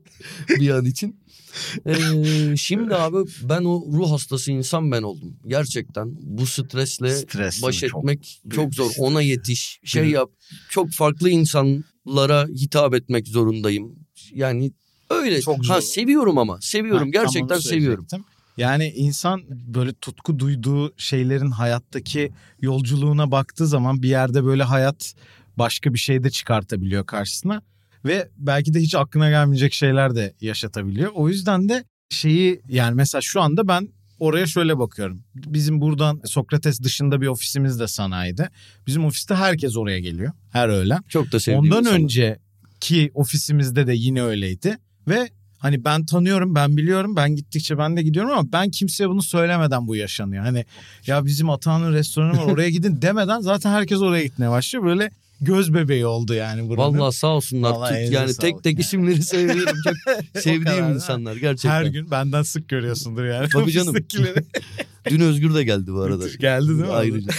bir 0.50 0.70
an 0.70 0.86
için. 0.86 1.20
Ee, 1.86 1.94
şimdi 2.58 2.96
abi 2.96 3.30
ben 3.44 3.64
o 3.64 3.86
ruh 3.92 4.12
hastası 4.12 4.52
insan 4.52 4.92
ben 4.92 5.04
oldum. 5.04 5.36
Gerçekten 5.48 6.18
bu 6.22 6.46
stresle 6.46 7.16
Stresli, 7.16 7.62
baş 7.62 7.80
çok 7.80 8.00
etmek 8.00 8.42
çok, 8.50 8.64
büyük 8.64 8.76
zor. 8.76 8.92
Ona 8.98 9.22
yetiş, 9.22 9.80
şey 9.84 10.10
yap. 10.10 10.30
Çok 10.70 10.92
farklı 10.92 11.30
insanlara 11.30 12.48
hitap 12.48 12.94
etmek 12.94 13.28
zorundayım. 13.28 13.96
Yani 14.34 14.72
öyle. 15.10 15.42
Çok 15.42 15.58
ha 15.58 15.74
zor. 15.74 15.82
seviyorum 15.82 16.38
ama. 16.38 16.58
Seviyorum. 16.62 17.08
Ha, 17.08 17.10
Gerçekten 17.12 17.60
seviyorum. 17.60 18.08
Yani 18.60 18.88
insan 18.88 19.44
böyle 19.50 19.94
tutku 19.94 20.40
duyduğu 20.40 20.94
şeylerin 20.98 21.52
hayattaki 21.52 22.32
yolculuğuna 22.62 23.32
baktığı 23.32 23.68
zaman 23.68 24.04
bir 24.04 24.10
yerde 24.10 24.44
böyle 24.44 24.64
hayat 24.64 25.14
başka 25.58 25.94
bir 25.94 26.00
şey 26.00 26.24
de 26.24 26.30
çıkartabiliyor 26.30 27.06
karşısına. 27.06 27.62
Ve 28.06 28.30
belki 28.38 28.74
de 28.74 28.80
hiç 28.80 28.96
aklına 28.96 29.30
gelmeyecek 29.30 29.74
şeyler 29.74 30.16
de 30.16 30.34
yaşatabiliyor. 30.42 31.12
O 31.14 31.30
yüzden 31.30 31.70
de 31.70 31.84
şeyi 32.10 32.62
yani 32.70 32.96
mesela 32.96 33.22
şu 33.22 33.42
anda 33.42 33.68
ben 33.68 33.90
oraya 34.20 34.46
şöyle 34.48 34.80
bakıyorum. 34.80 35.24
Bizim 35.36 35.82
buradan 35.82 36.22
Sokrates 36.26 36.82
dışında 36.82 37.22
bir 37.22 37.28
ofisimiz 37.28 37.80
de 37.80 37.88
sanayide. 37.88 38.50
Bizim 38.88 39.06
ofiste 39.06 39.36
herkes 39.36 39.78
oraya 39.78 40.00
geliyor 40.00 40.32
her 40.52 40.70
öğlen. 40.70 41.00
Çok 41.10 41.32
da 41.32 41.40
sevdiğim 41.40 41.64
Ondan 41.66 41.80
insanlar. 41.80 42.00
önceki 42.00 43.12
ofisimizde 43.14 43.88
de 43.88 43.94
yine 43.94 44.24
öyleydi. 44.24 44.78
Ve 45.08 45.30
hani 45.60 45.86
ben 45.86 46.06
tanıyorum, 46.06 46.56
ben 46.56 46.78
biliyorum, 46.78 47.16
ben 47.16 47.36
gittikçe 47.36 47.78
ben 47.78 47.98
de 47.98 48.02
gidiyorum 48.02 48.32
ama 48.32 48.52
ben 48.52 48.72
kimseye 48.72 49.10
bunu 49.10 49.24
söylemeden 49.24 49.88
bu 49.88 49.96
yaşanıyor. 49.96 50.44
Hani 50.44 50.66
ya 51.08 51.26
bizim 51.26 51.50
Atahan'ın 51.50 51.94
restoranı 51.94 52.38
var 52.38 52.46
oraya 52.46 52.70
gidin 52.70 52.98
demeden 53.02 53.40
zaten 53.40 53.72
herkes 53.72 54.02
oraya 54.02 54.24
gitmeye 54.24 54.50
başlıyor. 54.50 54.86
Böyle 54.86 55.12
göz 55.42 55.74
bebeği 55.74 56.06
oldu 56.06 56.34
yani 56.34 56.70
buranın. 56.70 57.00
Vallahi 57.00 57.16
sağ 57.16 57.28
olsunlar. 57.28 57.72
Vallahi 57.72 57.96
elinize 57.96 58.16
yani 58.16 58.34
tek 58.34 58.64
tek 58.64 58.74
yani. 58.74 58.82
isimleri 58.82 59.24
seviyorum. 59.24 59.78
Çok 60.34 60.42
sevdiğim 60.44 60.94
insanlar 60.94 61.36
gerçekten. 61.36 61.70
Her 61.70 61.86
gün 61.86 62.12
benden 62.12 62.42
sık 62.42 62.70
görüyorsundur 62.70 63.26
yani. 63.26 63.50
Tabii 63.50 63.72
canım. 63.72 63.96
Dün 65.10 65.20
Özgür 65.20 65.56
de 65.56 65.64
geldi 65.64 65.94
bu 65.94 66.02
arada. 66.02 66.28
Geldi 66.40 66.68
değil 66.68 66.80
mi? 66.80 66.88
Ayrıca. 66.88 67.32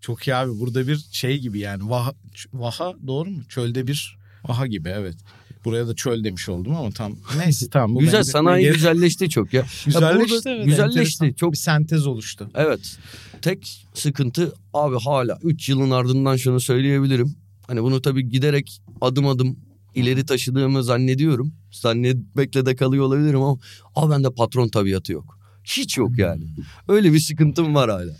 Çok 0.00 0.28
iyi 0.28 0.34
abi 0.34 0.60
burada 0.60 0.88
bir 0.88 1.06
şey 1.12 1.38
gibi 1.38 1.58
yani 1.58 1.90
vaha, 1.90 2.14
vaha 2.54 2.94
doğru 3.06 3.30
mu? 3.30 3.42
Çölde 3.48 3.86
bir 3.86 4.18
vaha 4.44 4.66
gibi 4.66 4.88
evet. 4.88 5.16
Buraya 5.64 5.86
da 5.88 5.94
çöl 5.94 6.24
demiş 6.24 6.48
oldum 6.48 6.74
ama 6.76 6.90
tam 6.90 7.12
neyse 7.38 7.66
tamam. 7.70 7.94
Bu 7.94 8.00
Güzel 8.00 8.22
sanayi 8.22 8.62
gerek- 8.64 8.74
güzelleşti 8.74 9.30
çok 9.30 9.52
ya. 9.52 9.66
Güzelleşti. 9.86 10.48
evet, 10.50 10.64
güzelleşti. 10.64 10.98
enteresan. 10.98 11.32
Çok 11.32 11.52
bir 11.52 11.58
sentez 11.58 12.06
oluştu. 12.06 12.50
Evet. 12.54 12.96
Tek 13.42 13.86
sıkıntı 13.94 14.52
abi 14.74 14.96
hala 14.98 15.38
3 15.42 15.68
yılın 15.68 15.90
ardından 15.90 16.36
şunu 16.36 16.60
söyleyebilirim. 16.60 17.34
Hani 17.66 17.82
bunu 17.82 18.02
tabii 18.02 18.28
giderek 18.28 18.82
adım 19.00 19.26
adım 19.26 19.56
ileri 19.94 20.26
taşıdığımı 20.26 20.84
zannediyorum. 20.84 21.52
Zannetmekle 21.72 22.66
de 22.66 22.76
kalıyor 22.76 23.04
olabilirim 23.04 23.42
ama 23.42 23.58
abi 23.94 24.12
bende 24.12 24.30
patron 24.30 24.68
tabiatı 24.68 25.12
yok. 25.12 25.38
Hiç 25.64 25.98
yok 25.98 26.18
yani. 26.18 26.44
Öyle 26.88 27.12
bir 27.12 27.20
sıkıntım 27.20 27.74
var 27.74 27.90
hala. 27.90 28.12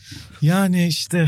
Yani 0.42 0.86
işte 0.86 1.26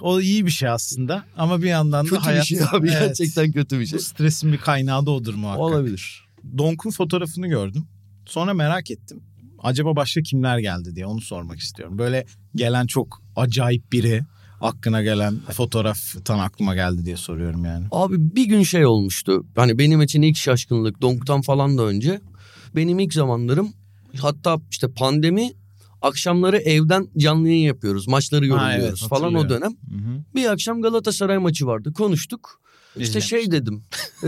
o 0.00 0.20
iyi 0.20 0.46
bir 0.46 0.50
şey 0.50 0.68
aslında 0.68 1.24
ama 1.36 1.62
bir 1.62 1.68
yandan 1.68 2.04
da 2.06 2.10
Kötü 2.10 2.22
hayat... 2.22 2.42
bir 2.42 2.46
şey 2.46 2.58
abi 2.72 2.88
Evet. 2.90 3.00
gerçekten 3.00 3.52
kötü 3.52 3.80
bir 3.80 3.86
şey. 3.86 3.98
Bu 3.98 4.02
stresin 4.02 4.52
bir 4.52 4.58
kaynağı 4.58 5.06
da 5.06 5.10
odur 5.10 5.34
muhakkak. 5.34 5.60
Olabilir. 5.60 6.26
Donk'un 6.58 6.90
fotoğrafını 6.90 7.46
gördüm. 7.46 7.86
Sonra 8.26 8.54
merak 8.54 8.90
ettim. 8.90 9.22
Acaba 9.62 9.96
başka 9.96 10.22
kimler 10.22 10.58
geldi 10.58 10.94
diye 10.94 11.06
onu 11.06 11.20
sormak 11.20 11.58
istiyorum. 11.58 11.98
Böyle 11.98 12.26
gelen 12.54 12.86
çok 12.86 13.22
acayip 13.36 13.92
biri 13.92 14.22
aklına 14.60 15.02
gelen 15.02 15.36
fotoğraftan 15.52 16.38
aklıma 16.38 16.74
geldi 16.74 17.04
diye 17.04 17.16
soruyorum 17.16 17.64
yani. 17.64 17.86
Abi 17.90 18.36
bir 18.36 18.44
gün 18.44 18.62
şey 18.62 18.86
olmuştu. 18.86 19.46
Hani 19.56 19.78
benim 19.78 20.02
için 20.02 20.22
ilk 20.22 20.36
şaşkınlık 20.36 21.02
Donk'tan 21.02 21.40
falan 21.42 21.78
da 21.78 21.82
önce. 21.82 22.20
Benim 22.76 22.98
ilk 22.98 23.14
zamanlarım 23.14 23.72
hatta 24.16 24.60
işte 24.70 24.92
pandemi 24.92 25.52
akşamları 26.02 26.56
evden 26.56 27.08
canlı 27.16 27.48
yayın 27.48 27.66
yapıyoruz. 27.66 28.08
Maçları 28.08 28.46
yorumluyoruz 28.46 29.00
evet, 29.00 29.10
falan 29.10 29.34
o 29.34 29.48
dönem. 29.48 29.76
Bir 30.34 30.52
akşam 30.52 30.82
Galatasaray 30.82 31.38
maçı 31.38 31.66
vardı. 31.66 31.92
Konuştuk. 31.92 32.60
İşte 32.96 33.02
İzlemiş. 33.02 33.28
şey 33.28 33.50
dedim. 33.50 33.84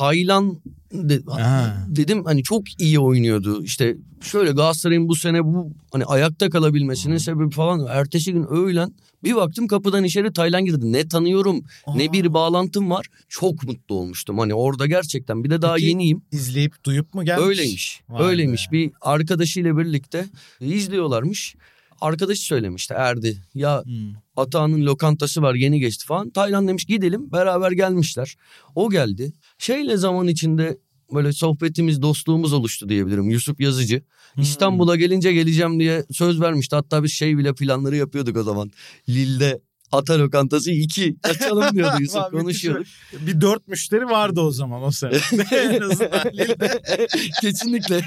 Taylan 0.00 0.60
de- 0.92 1.22
Ha. 1.26 1.86
dedim 1.88 2.24
hani 2.24 2.42
çok 2.42 2.80
iyi 2.80 2.98
oynuyordu. 3.00 3.64
İşte 3.64 3.96
şöyle 4.20 4.50
Galatasaray'ın 4.50 5.08
bu 5.08 5.16
sene 5.16 5.44
bu 5.44 5.72
hani 5.92 6.04
ayakta 6.04 6.50
kalabilmesinin 6.50 7.16
sebebi 7.16 7.50
falan. 7.50 7.86
Ertesi 7.88 8.32
gün 8.32 8.44
öğlen 8.50 8.94
bir 9.24 9.34
baktım 9.34 9.66
kapıdan 9.66 10.04
içeri 10.04 10.32
Taylan 10.32 10.64
girdi. 10.64 10.92
Ne 10.92 11.08
tanıyorum 11.08 11.62
ne 11.94 12.12
bir 12.12 12.34
bağlantım 12.34 12.90
var. 12.90 13.06
Çok 13.28 13.62
mutlu 13.64 13.94
olmuştum. 13.94 14.38
Hani 14.38 14.54
orada 14.54 14.86
gerçekten 14.86 15.44
bir 15.44 15.50
de 15.50 15.62
daha 15.62 15.74
Peki, 15.74 15.86
yeniyim. 15.86 16.22
İzleyip 16.32 16.84
duyup 16.84 17.14
mu 17.14 17.24
gelmiş? 17.24 17.46
Öyleymiş. 17.46 18.00
Vay 18.08 18.26
öyleymiş. 18.30 18.68
be. 18.72 18.76
Bir 18.76 18.90
arkadaşıyla 19.00 19.78
birlikte 19.78 20.26
izliyorlarmış. 20.60 21.54
Arkadaşı 22.00 22.42
söylemişti 22.42 22.94
Erdi. 22.94 23.42
Ya 23.54 23.82
Hmm. 23.84 24.12
Atağan'ın 24.36 24.86
lokantası 24.86 25.42
var 25.42 25.54
yeni 25.54 25.80
geçti 25.80 26.06
falan. 26.06 26.30
Taylan 26.30 26.68
demiş 26.68 26.84
gidelim 26.84 27.32
beraber 27.32 27.72
gelmişler. 27.72 28.36
O 28.74 28.90
geldi. 28.90 29.32
Şeyle 29.60 29.96
zaman 29.96 30.28
içinde 30.28 30.78
böyle 31.14 31.32
sohbetimiz 31.32 32.02
dostluğumuz 32.02 32.52
oluştu 32.52 32.88
diyebilirim. 32.88 33.30
Yusuf 33.30 33.60
Yazıcı. 33.60 34.02
İstanbul'a 34.36 34.96
gelince 34.96 35.32
geleceğim 35.32 35.80
diye 35.80 36.04
söz 36.12 36.40
vermişti. 36.40 36.76
Hatta 36.76 37.02
biz 37.02 37.12
şey 37.12 37.38
bile 37.38 37.54
planları 37.54 37.96
yapıyorduk 37.96 38.36
o 38.36 38.42
zaman. 38.42 38.70
Lille'de 39.08 39.60
Ata 39.92 40.18
lokantası 40.18 40.70
2 40.70 41.16
açalım 41.22 41.64
diyordu 41.74 41.96
Yusuf 42.00 42.22
konuşuyorduk. 42.30 42.86
Bir 43.26 43.40
dört 43.40 43.68
müşteri 43.68 44.06
vardı 44.06 44.40
o 44.40 44.50
zaman 44.50 44.82
o 44.82 44.90
sene. 44.90 45.12
en 45.52 45.80
azından. 45.80 46.22
Kesinlikle. 47.40 48.00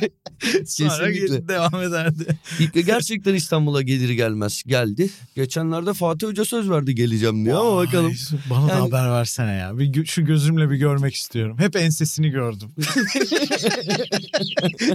Sonra 0.65 1.11
Kesinlikle. 1.11 1.47
devam 1.47 1.75
ederdi. 1.81 2.25
Gerçekten 2.85 3.33
İstanbul'a 3.33 3.81
gelir 3.81 4.09
gelmez 4.09 4.63
geldi. 4.67 5.09
Geçenlerde 5.35 5.93
Fatih 5.93 6.27
Hoca 6.27 6.45
söz 6.45 6.69
verdi 6.69 6.95
geleceğim 6.95 7.45
diye 7.45 7.55
ama 7.55 7.77
bakalım. 7.77 8.13
Bana 8.49 8.67
da 8.69 8.73
Yani- 8.73 8.81
haber 8.91 9.11
versene 9.11 9.51
ya. 9.51 9.77
Bir 9.77 9.85
gö- 9.85 10.05
şu 10.05 10.25
gözümle 10.25 10.69
bir 10.69 10.75
görmek 10.75 11.13
istiyorum. 11.15 11.57
Hep 11.59 11.75
ensesini 11.75 12.29
gördüm. 12.29 12.69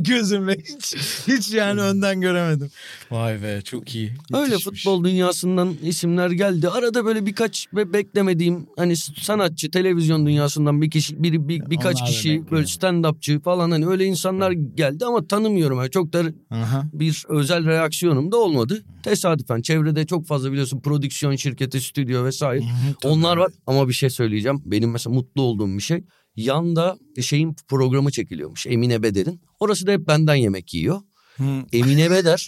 gözümle 0.00 0.56
hiç, 0.58 0.94
hiç 1.28 1.50
yani 1.54 1.80
önden 1.80 2.20
göremedim. 2.20 2.70
Vay 3.10 3.42
be 3.42 3.60
çok 3.64 3.94
iyi. 3.94 4.12
Öyle 4.34 4.46
Müthişmiş. 4.54 4.84
futbol 4.84 5.04
dünyasından 5.04 5.74
isimler 5.82 6.30
geldi. 6.30 6.68
Arada 6.78 7.04
böyle 7.04 7.26
birkaç 7.26 7.66
ve 7.74 7.92
beklemediğim 7.92 8.66
hani 8.76 8.96
sanatçı, 8.96 9.70
televizyon 9.70 10.26
dünyasından 10.26 10.82
bir 10.82 10.90
kişi, 10.90 11.22
bir, 11.22 11.48
bir 11.48 11.70
birkaç 11.70 11.96
Onlar 12.00 12.10
kişi 12.10 12.50
böyle 12.50 12.66
stand-upçı 12.66 13.40
falan 13.40 13.70
hani 13.70 13.86
öyle 13.86 14.04
insanlar 14.04 14.52
geldi 14.52 15.04
ama 15.04 15.26
tanımıyorum. 15.26 15.78
Yani 15.78 15.90
çok 15.90 16.12
da 16.12 16.22
Aha. 16.50 16.84
bir 16.92 17.24
özel 17.28 17.64
reaksiyonum 17.64 18.32
da 18.32 18.36
olmadı. 18.36 18.84
Tesadüfen 19.02 19.62
çevrede 19.62 20.06
çok 20.06 20.26
fazla 20.26 20.52
biliyorsun 20.52 20.80
prodüksiyon 20.80 21.36
şirketi, 21.36 21.80
stüdyo 21.80 22.24
vesaire. 22.24 22.64
Hı. 22.64 23.08
Onlar 23.08 23.36
var 23.36 23.52
ama 23.66 23.88
bir 23.88 23.92
şey 23.92 24.10
söyleyeceğim. 24.10 24.62
Benim 24.64 24.90
mesela 24.90 25.14
mutlu 25.14 25.42
olduğum 25.42 25.76
bir 25.76 25.82
şey. 25.82 26.04
Yanda 26.36 26.98
şeyin 27.20 27.56
programı 27.68 28.10
çekiliyormuş 28.10 28.66
Emine 28.66 29.02
Beder'in. 29.02 29.40
Orası 29.60 29.86
da 29.86 29.92
hep 29.92 30.06
benden 30.06 30.34
yemek 30.34 30.74
yiyor. 30.74 31.00
Hı. 31.38 31.44
Emine 31.72 32.10
Beder 32.10 32.46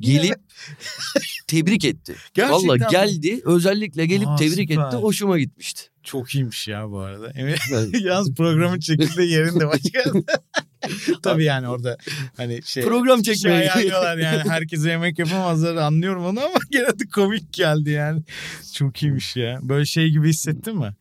gelip 0.00 0.34
tebrik 1.46 1.84
etti. 1.84 2.14
Gerçekten 2.34 2.68
Valla 2.68 2.76
geldi 2.90 3.40
özellikle 3.44 4.06
gelip 4.06 4.28
Aa, 4.28 4.36
tebrik 4.36 4.70
süper. 4.70 4.86
etti. 4.86 4.96
Hoşuma 4.96 5.38
gitmişti. 5.38 5.82
Çok 6.02 6.34
iyiymiş 6.34 6.68
ya 6.68 6.90
bu 6.90 6.98
arada. 6.98 7.30
Emin- 7.30 7.56
Yani 7.72 8.02
Yalnız 8.06 8.34
programın 8.34 8.78
çekildiği 8.80 9.30
yerin 9.32 9.60
de 9.60 9.66
başka. 9.68 10.12
Tabii 11.22 11.44
yani 11.44 11.68
orada 11.68 11.96
hani 12.36 12.60
şey 12.64 12.84
Program 12.84 13.24
şey 13.24 13.34
çekmeye 13.34 13.72
ayarlıyorlar 13.72 14.18
yani 14.18 14.50
herkese 14.50 14.90
yemek 14.90 15.18
yapamazlar 15.18 15.76
anlıyorum 15.76 16.24
onu 16.24 16.40
ama 16.40 16.58
gene 16.70 16.86
de 16.98 17.08
komik 17.14 17.52
geldi 17.52 17.90
yani. 17.90 18.22
Çok 18.74 19.02
iyiymiş 19.02 19.36
ya. 19.36 19.58
Böyle 19.62 19.84
şey 19.84 20.10
gibi 20.10 20.28
hissettin 20.28 20.78
mi? 20.78 20.94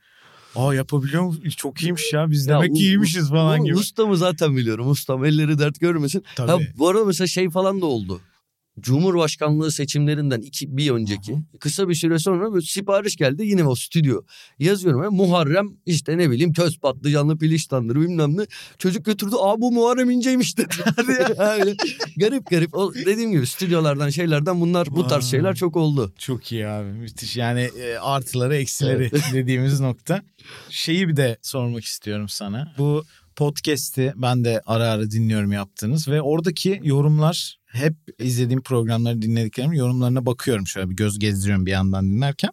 Aa 0.55 0.73
yapabiliyor 0.73 1.23
mu? 1.23 1.35
Çok 1.57 1.81
iyiymiş 1.83 2.13
ya. 2.13 2.29
Biz 2.31 2.47
Ya 2.47 2.55
demek 2.55 2.67
ki 2.67 2.73
u- 2.73 2.83
iyiymişiz 2.85 3.29
falan 3.29 3.63
gibi. 3.63 3.75
Ustamı 3.75 4.17
zaten 4.17 4.57
biliyorum. 4.57 4.89
Ustam 4.89 5.25
elleri 5.25 5.59
dert 5.59 5.79
görmesin. 5.79 6.23
Tabii. 6.35 6.51
Ha, 6.51 6.57
bu 6.77 6.87
arada 6.87 7.05
mesela 7.05 7.27
şey 7.27 7.49
falan 7.49 7.81
da 7.81 7.85
oldu. 7.85 8.21
Cumhurbaşkanlığı 8.79 9.71
seçimlerinden 9.71 10.41
iki, 10.41 10.77
bir 10.77 10.91
önceki 10.91 11.37
kısa 11.59 11.89
bir 11.89 11.95
süre 11.95 12.19
sonra 12.19 12.53
böyle 12.53 12.65
sipariş 12.65 13.15
geldi 13.15 13.45
yine 13.45 13.63
o 13.63 13.75
stüdyo. 13.75 14.21
Yazıyorum 14.59 15.03
ya 15.03 15.11
Muharrem 15.11 15.69
işte 15.85 16.17
ne 16.17 16.31
bileyim 16.31 16.53
köz 16.53 16.79
patlıcanlı 16.79 17.37
piliç 17.37 17.67
tandırı 17.67 18.01
bilmem 18.01 18.37
ne. 18.37 18.45
Çocuk 18.77 19.05
götürdü 19.05 19.35
aa 19.39 19.61
bu 19.61 19.71
Muharrem 19.71 20.09
İnce'ymiş 20.09 20.57
dedi. 20.57 20.75
Öyle 21.37 21.75
garip 22.17 22.49
garip. 22.49 22.75
O, 22.75 22.93
dediğim 22.93 23.31
gibi 23.31 23.47
stüdyolardan 23.47 24.09
şeylerden 24.09 24.61
bunlar 24.61 24.87
bu 24.91 25.07
tarz 25.07 25.25
şeyler 25.25 25.55
çok 25.55 25.75
oldu. 25.75 26.13
Çok 26.17 26.51
iyi 26.51 26.67
abi 26.67 26.89
müthiş 26.91 27.37
yani 27.37 27.61
e, 27.61 27.97
artıları 27.97 28.55
eksileri 28.55 29.11
dediğimiz 29.33 29.79
nokta. 29.79 30.21
Şeyi 30.69 31.07
bir 31.07 31.15
de 31.15 31.37
sormak 31.41 31.83
istiyorum 31.83 32.29
sana. 32.29 32.73
Bu 32.77 33.03
podcast'i 33.35 34.13
ben 34.15 34.45
de 34.45 34.61
ara 34.65 34.89
ara 34.89 35.11
dinliyorum 35.11 35.51
yaptığınız 35.51 36.07
ve 36.07 36.21
oradaki 36.21 36.79
yorumlar 36.83 37.57
hep 37.75 37.95
izlediğim 38.19 38.61
programları 38.61 39.21
dinlediklerim 39.21 39.73
yorumlarına 39.73 40.25
bakıyorum 40.25 40.67
şöyle 40.67 40.89
bir 40.89 40.95
göz 40.95 41.19
gezdiriyorum 41.19 41.65
bir 41.65 41.71
yandan 41.71 42.11
dinlerken. 42.11 42.51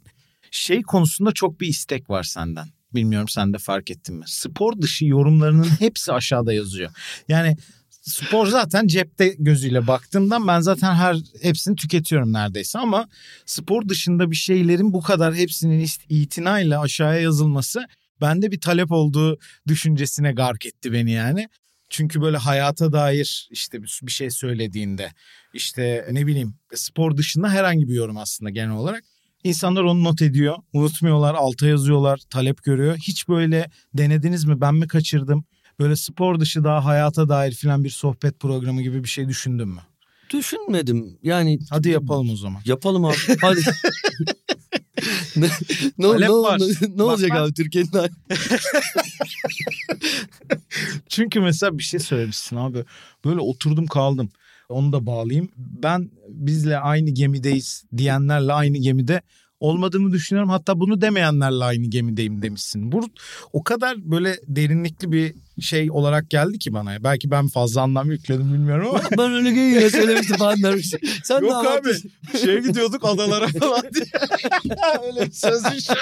Şey 0.51 0.83
konusunda 0.83 1.33
çok 1.33 1.61
bir 1.61 1.67
istek 1.67 2.11
var 2.11 2.23
senden. 2.23 2.69
Bilmiyorum 2.95 3.29
sen 3.29 3.53
de 3.53 3.59
fark 3.59 3.91
ettin 3.91 4.17
mi? 4.17 4.25
Spor 4.27 4.83
dışı 4.83 5.05
yorumlarının 5.05 5.69
hepsi 5.79 6.13
aşağıda 6.13 6.53
yazıyor. 6.53 6.91
Yani 7.29 7.57
spor 8.03 8.47
zaten 8.47 8.87
cepte 8.87 9.35
gözüyle 9.39 9.87
baktığımdan 9.87 10.49
ben 10.49 10.61
zaten 10.61 10.95
her 10.95 11.17
hepsini 11.43 11.77
tüketiyorum 11.77 12.33
neredeyse 12.33 12.79
ama 12.79 13.09
spor 13.47 13.89
dışında 13.89 14.31
bir 14.31 14.37
şeylerin 14.37 14.93
bu 14.93 15.01
kadar 15.01 15.35
hepsinin 15.35 15.87
itinayla 16.09 16.81
aşağıya 16.81 17.21
yazılması 17.21 17.87
bende 18.21 18.53
bir 18.53 18.61
talep 18.61 18.93
olduğu 18.93 19.39
düşüncesine 19.69 20.33
gark 20.33 20.67
etti 20.67 20.93
beni 20.93 21.13
yani. 21.13 21.49
Çünkü 21.93 22.21
böyle 22.21 22.37
hayata 22.37 22.93
dair 22.93 23.49
işte 23.51 23.83
bir 23.83 24.13
şey 24.13 24.31
söylediğinde 24.31 25.13
işte 25.55 26.07
ne 26.11 26.27
bileyim 26.27 26.55
spor 26.75 27.17
dışında 27.17 27.51
herhangi 27.51 27.89
bir 27.89 27.95
yorum 27.95 28.17
aslında 28.17 28.51
genel 28.51 28.77
olarak. 28.77 29.05
İnsanlar 29.45 29.83
onu 29.83 30.05
not 30.05 30.23
ediyor, 30.23 30.57
unutmuyorlar, 30.73 31.35
alta 31.35 31.67
yazıyorlar, 31.67 32.21
talep 32.31 32.63
görüyor. 32.63 32.97
Hiç 32.97 33.29
böyle 33.29 33.71
denediniz 33.95 34.45
mi? 34.45 34.61
Ben 34.61 34.75
mi 34.75 34.89
kaçırdım? 34.89 35.45
Böyle 35.79 35.97
spor 35.97 36.41
dışı 36.41 36.65
daha 36.65 36.85
hayata 36.85 37.29
dair 37.29 37.53
filan 37.53 37.85
bir 37.85 37.91
sohbet 37.91 38.41
programı 38.41 38.83
gibi 38.83 39.05
bir 39.05 39.09
şey 39.09 39.29
düşündün 39.29 39.69
mü? 39.69 39.81
Düşünmedim 40.31 41.19
yani 41.23 41.59
Hadi 41.71 41.89
yapalım 41.89 42.31
o 42.31 42.37
zaman. 42.37 42.63
yapalım 42.65 43.05
abi 43.05 43.17
hadi. 43.41 43.61
ne, 45.37 45.49
ne, 45.99 46.07
Talep 46.07 46.29
ne, 46.29 46.35
var. 46.35 46.61
ne, 46.61 46.97
ne 46.97 47.03
olacak 47.03 47.31
Bak 47.31 47.39
abi 47.39 47.55
Türkiye'nin? 47.55 47.91
Çünkü 51.09 51.41
mesela 51.41 51.79
bir 51.79 51.83
şey 51.83 52.01
söylemişsin 52.01 52.57
abi. 52.57 52.85
Böyle 53.25 53.41
oturdum 53.41 53.87
kaldım. 53.87 54.31
Onu 54.69 54.93
da 54.93 55.07
bağlayayım. 55.07 55.49
Ben 55.57 56.11
bizle 56.29 56.79
aynı 56.79 57.11
gemideyiz 57.11 57.85
diyenlerle 57.97 58.53
aynı 58.53 58.79
gemide 58.79 59.23
olmadığımı 59.61 60.13
düşünüyorum. 60.13 60.51
Hatta 60.51 60.81
bunu 60.81 61.01
demeyenlerle 61.01 61.65
aynı 61.65 61.87
gemideyim 61.87 62.43
demişsin. 62.43 62.93
Bu 62.93 63.01
o 63.53 63.65
kadar 63.65 64.11
böyle 64.11 64.37
derinlikli 64.47 65.13
bir 65.13 65.35
şey 65.61 65.91
olarak 65.91 66.31
geldi 66.31 66.59
ki 66.59 66.73
bana. 66.73 67.05
Belki 67.05 67.31
ben 67.31 67.49
fazla 67.49 67.81
anlam 67.83 68.11
yükledim 68.11 68.53
bilmiyorum 68.55 68.89
ama. 68.91 69.03
ben 69.19 69.33
öyle 69.35 69.49
yine 69.49 69.91
söylemiştim 69.91 70.37
falan 70.37 70.63
dermişim. 70.63 71.01
Sen 71.25 71.41
Yok 71.41 71.53
abi. 71.55 71.69
anlatıyorsun? 71.69 72.11
Şeye 72.45 72.61
gidiyorduk 72.61 73.05
adalara 73.05 73.47
falan 73.49 73.83
diye. 73.95 74.05
Öyle 75.07 75.31
sözlü 75.33 75.81
şey. 75.81 75.97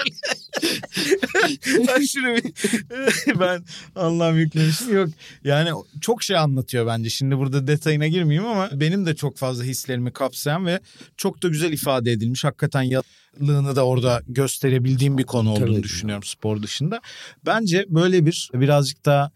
ben 1.89 2.01
şunu 2.05 2.27
bir- 2.37 3.41
ben 3.41 3.65
anlam 3.97 4.39
yüklemişim. 4.39 4.97
Yok 4.97 5.09
yani 5.45 5.71
çok 6.01 6.23
şey 6.23 6.37
anlatıyor 6.37 6.87
bence. 6.87 7.11
Şimdi 7.11 7.39
burada 7.39 7.67
detayına 7.67 8.07
girmeyeyim 8.07 8.51
ama 8.51 8.69
benim 8.73 9.07
de 9.07 9.17
çok 9.17 9.37
fazla 9.37 9.65
hislerimi 9.65 10.13
kapsayan 10.13 10.67
ve 10.67 10.81
çok 11.17 11.43
da 11.43 11.49
güzel 11.49 11.73
ifade 11.73 12.13
edilmiş. 12.13 12.45
Hakikaten 12.45 12.83
yatlığını 12.83 13.77
da 13.77 13.87
orada 13.87 14.23
gösterebildiğim 14.29 15.19
bir 15.19 15.25
konu 15.25 15.51
olduğunu 15.53 15.73
Tabii. 15.75 15.83
düşünüyorum 15.83 16.23
spor 16.25 16.63
dışında. 16.63 17.01
Bence 17.47 17.85
böyle 17.89 18.27
bir 18.27 18.51
birazcık 18.55 19.05
daha 19.05 19.31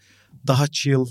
daha 0.47 0.67
chill, 0.67 1.07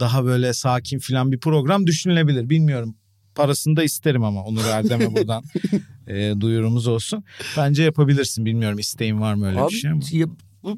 daha 0.00 0.24
böyle 0.24 0.52
sakin 0.52 0.98
filan 0.98 1.32
bir 1.32 1.38
program 1.38 1.86
düşünülebilir. 1.86 2.50
Bilmiyorum. 2.50 2.96
Parasını 3.34 3.76
da 3.76 3.84
isterim 3.84 4.24
ama 4.24 4.44
Onur 4.44 4.64
Erdem'e 4.64 5.14
buradan 5.14 5.44
e, 6.06 6.40
duyurumuz 6.40 6.86
olsun. 6.86 7.24
Bence 7.56 7.82
yapabilirsin. 7.82 8.44
Bilmiyorum 8.44 8.78
isteğin 8.78 9.20
var 9.20 9.34
mı 9.34 9.46
öyle 9.46 9.60
Abi 9.60 9.72
bir 9.72 9.76
şey 9.76 9.90
ama. 9.90 10.00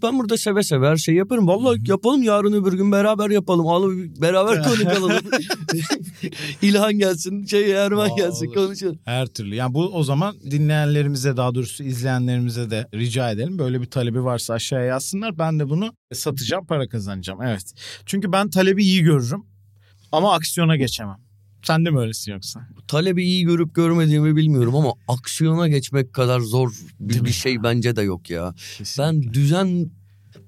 Ben 0.02 0.18
burada 0.18 0.36
seve 0.36 0.62
seve 0.62 0.88
her 0.88 0.96
şeyi 0.96 1.18
yaparım. 1.18 1.48
Vallahi 1.48 1.78
yapalım 1.86 2.22
yarın 2.22 2.52
öbür 2.52 2.72
gün 2.72 2.92
beraber 2.92 3.30
yapalım. 3.30 3.68
Abi 3.68 4.20
beraber 4.22 4.62
konuk 4.62 4.86
alalım. 4.86 5.22
İlhan 6.62 6.98
gelsin, 6.98 7.44
şey 7.46 7.72
Erman 7.72 8.10
Aa, 8.10 8.16
gelsin 8.16 8.46
olur. 8.46 8.54
konuşalım. 8.54 8.98
Her 9.04 9.26
türlü. 9.26 9.54
Yani 9.54 9.74
bu 9.74 9.86
o 9.86 10.02
zaman 10.02 10.34
dinleyenlerimize 10.50 11.36
daha 11.36 11.54
doğrusu 11.54 11.84
izleyenlerimize 11.84 12.70
de 12.70 12.88
rica 12.94 13.30
edelim. 13.30 13.58
Böyle 13.58 13.80
bir 13.80 13.86
talebi 13.86 14.24
varsa 14.24 14.54
aşağıya 14.54 14.86
yazsınlar. 14.86 15.38
Ben 15.38 15.58
de 15.58 15.68
bunu 15.68 15.92
satacağım 16.14 16.66
para 16.66 16.88
kazanacağım. 16.88 17.42
Evet. 17.42 17.72
Çünkü 18.06 18.32
ben 18.32 18.50
talebi 18.50 18.84
iyi 18.84 19.02
görürüm 19.02 19.42
ama 20.12 20.34
aksiyona 20.34 20.76
geçemem. 20.76 21.29
Sen 21.62 21.84
de 21.84 21.90
mi 21.90 21.98
öylesin 21.98 22.32
yoksa? 22.32 22.68
Talebi 22.88 23.24
iyi 23.24 23.44
görüp 23.44 23.74
görmediğimi 23.74 24.36
bilmiyorum 24.36 24.76
ama 24.76 24.94
aksiyona 25.08 25.68
geçmek 25.68 26.12
kadar 26.12 26.40
zor 26.40 26.72
bir, 27.00 27.24
bir 27.24 27.32
şey 27.32 27.62
bence 27.62 27.96
de 27.96 28.02
yok 28.02 28.30
ya. 28.30 28.54
Ben 28.98 29.22
düzen 29.22 29.90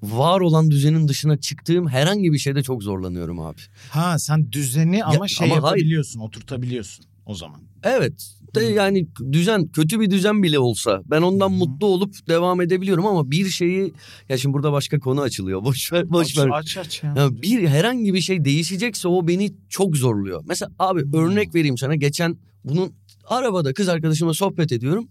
var 0.03 0.41
olan 0.41 0.71
düzenin 0.71 1.07
dışına 1.07 1.37
çıktığım 1.37 1.87
herhangi 1.87 2.33
bir 2.33 2.37
şeyde 2.37 2.63
çok 2.63 2.83
zorlanıyorum 2.83 3.39
abi. 3.39 3.59
Ha 3.89 4.19
sen 4.19 4.51
düzeni 4.51 5.03
ama 5.03 5.27
şey 5.27 5.45
ama 5.45 5.55
hayır. 5.55 5.63
yapabiliyorsun, 5.63 6.19
oturtabiliyorsun 6.19 7.05
o 7.25 7.35
zaman. 7.35 7.61
Evet. 7.83 8.35
De 8.55 8.63
yani 8.63 9.07
düzen 9.31 9.67
kötü 9.67 9.99
bir 9.99 10.11
düzen 10.11 10.43
bile 10.43 10.59
olsa 10.59 11.01
ben 11.05 11.21
ondan 11.21 11.49
Hı. 11.49 11.53
mutlu 11.53 11.87
olup 11.87 12.27
devam 12.27 12.61
edebiliyorum 12.61 13.05
ama 13.05 13.31
bir 13.31 13.45
şeyi 13.49 13.93
ya 14.29 14.37
şimdi 14.37 14.53
burada 14.53 14.71
başka 14.71 14.99
konu 14.99 15.21
açılıyor. 15.21 15.63
Boş 15.65 15.93
ver 15.93 16.09
boş 16.11 16.27
aç, 16.29 16.37
ver. 16.37 16.49
aç 16.53 16.77
aç 16.77 17.03
ya. 17.03 17.13
Ya 17.17 17.41
bir 17.41 17.67
herhangi 17.67 18.13
bir 18.13 18.21
şey 18.21 18.45
değişecekse 18.45 19.07
o 19.07 19.27
beni 19.27 19.53
çok 19.69 19.97
zorluyor. 19.97 20.43
Mesela 20.47 20.71
abi 20.79 21.01
Hmm. 21.03 21.13
örnek 21.13 21.55
vereyim 21.55 21.77
sana. 21.77 21.95
Geçen 21.95 22.37
bunun 22.63 22.93
arabada 23.27 23.73
kız 23.73 23.89
arkadaşımla 23.89 24.33
sohbet 24.33 24.71
ediyorum. 24.71 25.07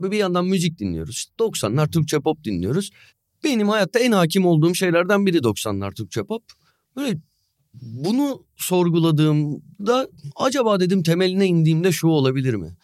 Bir 0.00 0.16
yandan 0.16 0.44
müzik 0.46 0.78
dinliyoruz. 0.78 1.14
İşte 1.16 1.32
90'lar 1.38 1.90
Türkçe 1.90 2.20
pop 2.20 2.44
dinliyoruz. 2.44 2.90
Benim 3.44 3.68
hayatta 3.68 3.98
en 3.98 4.12
hakim 4.12 4.46
olduğum 4.46 4.74
şeylerden 4.74 5.26
biri 5.26 5.36
90'lar 5.38 5.94
Türkçe 5.94 6.22
pop. 6.24 6.42
Böyle 6.96 7.18
bunu 7.82 8.44
sorguladığımda 8.56 10.08
acaba 10.36 10.80
dedim 10.80 11.02
temeline 11.02 11.46
indiğimde 11.46 11.92
şu 11.92 12.06
olabilir 12.08 12.54
mi? 12.54 12.76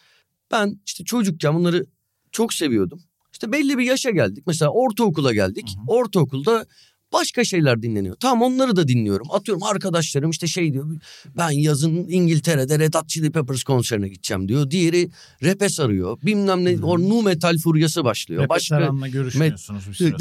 Ben 0.51 0.79
işte 0.85 1.03
çocukken 1.03 1.55
bunları 1.55 1.85
çok 2.31 2.53
seviyordum. 2.53 3.01
İşte 3.33 3.51
belli 3.51 3.77
bir 3.77 3.83
yaşa 3.83 4.09
geldik. 4.11 4.43
Mesela 4.47 4.71
ortaokula 4.71 5.33
geldik. 5.33 5.69
Hı 5.75 5.81
hı. 5.81 5.97
Ortaokulda 5.97 6.65
başka 7.13 7.43
şeyler 7.43 7.81
dinleniyor. 7.81 8.15
Tamam 8.19 8.41
onları 8.41 8.75
da 8.75 8.87
dinliyorum. 8.87 9.31
Atıyorum 9.31 9.63
arkadaşlarım 9.63 10.29
işte 10.29 10.47
şey 10.47 10.73
diyor. 10.73 10.99
Ben 11.37 11.49
yazın 11.49 11.95
İngiltere'de 12.09 12.79
Red 12.79 12.93
Hot 12.93 13.09
Chili 13.09 13.31
Peppers 13.31 13.63
konserine 13.63 14.09
gideceğim 14.09 14.47
diyor. 14.47 14.71
Diğeri 14.71 15.09
rap'e 15.43 15.69
sarıyor. 15.69 16.17
Bilmem 16.21 16.65
ne 16.65 16.73
Hı. 16.73 16.85
o 16.85 16.99
nu 16.99 17.21
metal 17.21 17.57
furyası 17.57 18.03
başlıyor. 18.03 18.49
Başka... 18.49 18.91
Başka 18.91 19.07
görüşmüyorsunuz 19.07 19.89
bir 19.89 19.93
süre. 19.93 20.11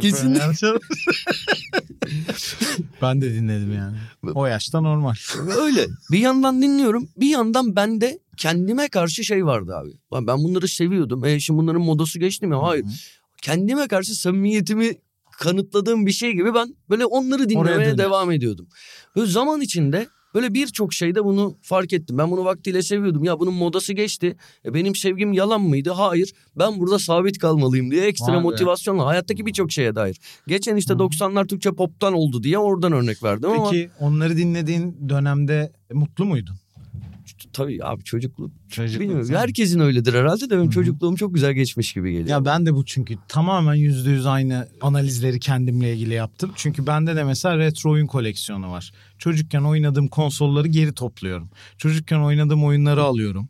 Kesin- 0.00 0.38
ben 3.02 3.20
de 3.20 3.34
dinledim 3.34 3.74
yani. 3.74 3.96
O 4.34 4.46
yaşta 4.46 4.80
normal. 4.80 5.14
Öyle. 5.56 5.86
Bir 6.12 6.18
yandan 6.18 6.62
dinliyorum. 6.62 7.08
Bir 7.16 7.28
yandan 7.28 7.76
bende 7.76 8.18
kendime 8.36 8.88
karşı 8.88 9.24
şey 9.24 9.46
vardı 9.46 9.76
abi. 9.76 9.90
Ben 10.26 10.38
bunları 10.38 10.68
seviyordum. 10.68 11.24
E 11.24 11.40
şimdi 11.40 11.58
bunların 11.58 11.82
modası 11.82 12.18
geçti 12.18 12.46
mi? 12.46 12.54
Hayır. 12.54 12.84
Kendime 13.42 13.88
karşı 13.88 14.14
samimiyetimi 14.14 14.92
kanıtladığım 15.38 16.06
bir 16.06 16.12
şey 16.12 16.32
gibi 16.32 16.54
ben 16.54 16.76
böyle 16.90 17.06
onları 17.06 17.48
dinlemeye 17.48 17.98
devam 17.98 18.30
ediyordum. 18.30 18.68
Böyle 19.16 19.30
zaman 19.30 19.60
içinde 19.60 20.06
böyle 20.34 20.54
birçok 20.54 20.92
şeyde 20.92 21.24
bunu 21.24 21.56
fark 21.62 21.92
ettim. 21.92 22.18
Ben 22.18 22.30
bunu 22.30 22.44
vaktiyle 22.44 22.82
seviyordum. 22.82 23.24
Ya 23.24 23.40
bunun 23.40 23.54
modası 23.54 23.92
geçti. 23.92 24.36
E 24.64 24.74
benim 24.74 24.94
sevgim 24.94 25.32
yalan 25.32 25.60
mıydı? 25.60 25.90
Hayır. 25.90 26.32
Ben 26.58 26.80
burada 26.80 26.98
sabit 26.98 27.38
kalmalıyım 27.38 27.90
diye 27.90 28.06
ekstra 28.06 28.32
Vay 28.32 28.38
be. 28.38 28.42
motivasyonla 28.42 29.06
hayattaki 29.06 29.46
birçok 29.46 29.72
şeye 29.72 29.94
dair. 29.94 30.20
Geçen 30.46 30.76
işte 30.76 30.94
Hı 30.94 30.98
hı. 30.98 31.02
90'lar 31.02 31.46
Türkçe 31.46 31.70
pop'tan 31.72 32.14
oldu 32.14 32.42
diye 32.42 32.58
oradan 32.58 32.92
örnek 32.92 33.22
verdim 33.22 33.50
ama 33.50 33.70
Peki 33.70 33.90
onları 34.00 34.36
dinlediğin 34.36 35.08
dönemde 35.08 35.72
mutlu 35.92 36.24
muydun? 36.24 36.54
Tabii 37.58 37.84
abi 37.84 38.04
çocukluk 38.04 38.50
Çocukluk 38.70 39.00
Bilmiyorum. 39.00 39.34
Herkesin 39.34 39.80
öyledir 39.80 40.14
herhalde 40.14 40.44
de 40.44 40.50
benim 40.50 40.62
Hı 40.62 40.66
hı. 40.66 40.70
çocukluğum 40.70 41.16
çok 41.16 41.34
güzel 41.34 41.52
geçmiş 41.52 41.92
gibi 41.92 42.12
geliyor. 42.12 42.28
Ya 42.28 42.44
ben 42.44 42.66
de 42.66 42.74
bu 42.74 42.84
çünkü 42.84 43.18
tamamen 43.28 43.74
yüzde 43.74 44.10
yüz 44.10 44.26
aynı 44.26 44.68
analizleri 44.80 45.40
kendimle 45.40 45.94
ilgili 45.94 46.14
yaptım. 46.14 46.52
Çünkü 46.56 46.86
bende 46.86 47.16
de 47.16 47.24
mesela 47.24 47.58
retro 47.58 47.90
oyun 47.90 48.06
koleksiyonu 48.06 48.70
var. 48.70 48.92
Çocukken 49.18 49.62
oynadığım 49.62 50.08
konsolları 50.08 50.68
geri 50.68 50.92
topluyorum. 50.94 51.50
Çocukken 51.78 52.20
oynadığım 52.20 52.64
oyunları 52.64 53.02
alıyorum. 53.02 53.48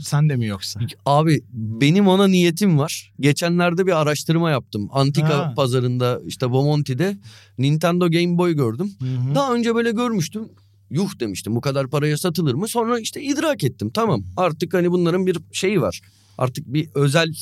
Sen 0.00 0.28
de 0.28 0.36
mi 0.36 0.46
yoksa? 0.46 0.80
Abi 1.06 1.40
benim 1.52 2.08
ona 2.08 2.26
niyetim 2.28 2.78
var. 2.78 3.12
Geçenlerde 3.20 3.86
bir 3.86 4.00
araştırma 4.00 4.50
yaptım. 4.50 4.88
Antika 4.92 5.38
Ha. 5.38 5.52
pazarında 5.56 6.20
işte 6.26 6.50
Bomonti'de 6.50 7.16
Nintendo 7.58 8.10
Game 8.10 8.38
Boy 8.38 8.54
gördüm. 8.56 8.92
Hı 9.00 9.04
hı. 9.04 9.34
Daha 9.34 9.54
önce 9.54 9.74
böyle 9.74 9.90
görmüştüm. 9.90 10.48
Yuh 10.90 11.20
demiştim 11.20 11.56
bu 11.56 11.60
kadar 11.60 11.88
paraya 11.88 12.18
satılır 12.18 12.54
mı? 12.54 12.68
Sonra 12.68 12.98
işte 13.00 13.22
idrak 13.22 13.64
ettim. 13.64 13.90
Tamam 13.94 14.24
artık 14.36 14.74
hani 14.74 14.90
bunların 14.90 15.26
bir 15.26 15.38
şeyi 15.52 15.80
var. 15.80 16.00
Artık 16.38 16.66
bir 16.66 16.88
özel 16.94 17.34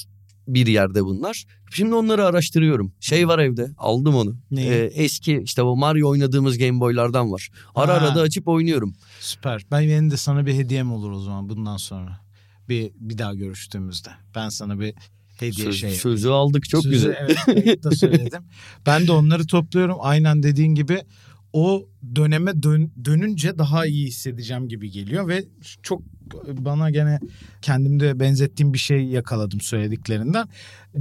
bir 0.48 0.66
yerde 0.66 1.04
bunlar. 1.04 1.44
Şimdi 1.70 1.94
onları 1.94 2.24
araştırıyorum. 2.24 2.92
Şey 3.00 3.28
var 3.28 3.38
evde 3.38 3.70
aldım 3.78 4.14
onu. 4.14 4.36
Neyi? 4.50 4.70
Ee, 4.70 4.90
eski 4.94 5.40
işte 5.44 5.64
bu 5.64 5.76
Mario 5.76 6.08
oynadığımız 6.08 6.58
Game 6.58 6.80
Boy'lardan 6.80 7.32
var. 7.32 7.48
Ara 7.74 7.88
Ha. 7.92 7.96
ara 7.96 8.14
da 8.14 8.20
açıp 8.20 8.48
oynuyorum. 8.48 8.94
Süper. 9.20 9.66
Ben 9.70 9.82
benim 9.88 10.10
de 10.10 10.16
sana 10.16 10.46
bir 10.46 10.54
hediyem 10.54 10.92
olur 10.92 11.10
o 11.10 11.20
zaman 11.20 11.48
bundan 11.48 11.76
sonra. 11.76 12.20
Bir 12.68 12.90
bir 12.94 13.18
daha 13.18 13.34
görüştüğümüzde. 13.34 14.10
Ben 14.34 14.48
sana 14.48 14.80
bir 14.80 14.94
hediye 15.36 15.66
Söz- 15.66 15.80
şey 15.80 15.90
sözü 15.90 16.28
aldık 16.28 16.68
çok 16.68 16.82
Sözü, 16.82 16.94
güzel. 16.94 17.16
Evet 17.20 17.36
kayıtta 17.44 17.90
söyledim. 17.90 18.42
ben 18.86 19.06
de 19.06 19.12
onları 19.12 19.46
topluyorum. 19.46 19.96
Aynen 20.00 20.42
dediğin 20.42 20.74
gibi 20.74 21.00
o 21.56 21.88
döneme 22.16 22.62
dön, 22.62 22.92
dönünce 23.04 23.58
daha 23.58 23.86
iyi 23.86 24.06
hissedeceğim 24.06 24.68
gibi 24.68 24.90
geliyor 24.90 25.28
ve 25.28 25.44
çok 25.82 26.02
bana 26.52 26.90
gene 26.90 27.20
kendimde 27.62 28.20
benzettiğim 28.20 28.72
bir 28.72 28.78
şey 28.78 29.04
yakaladım 29.04 29.60
söylediklerinden. 29.60 30.48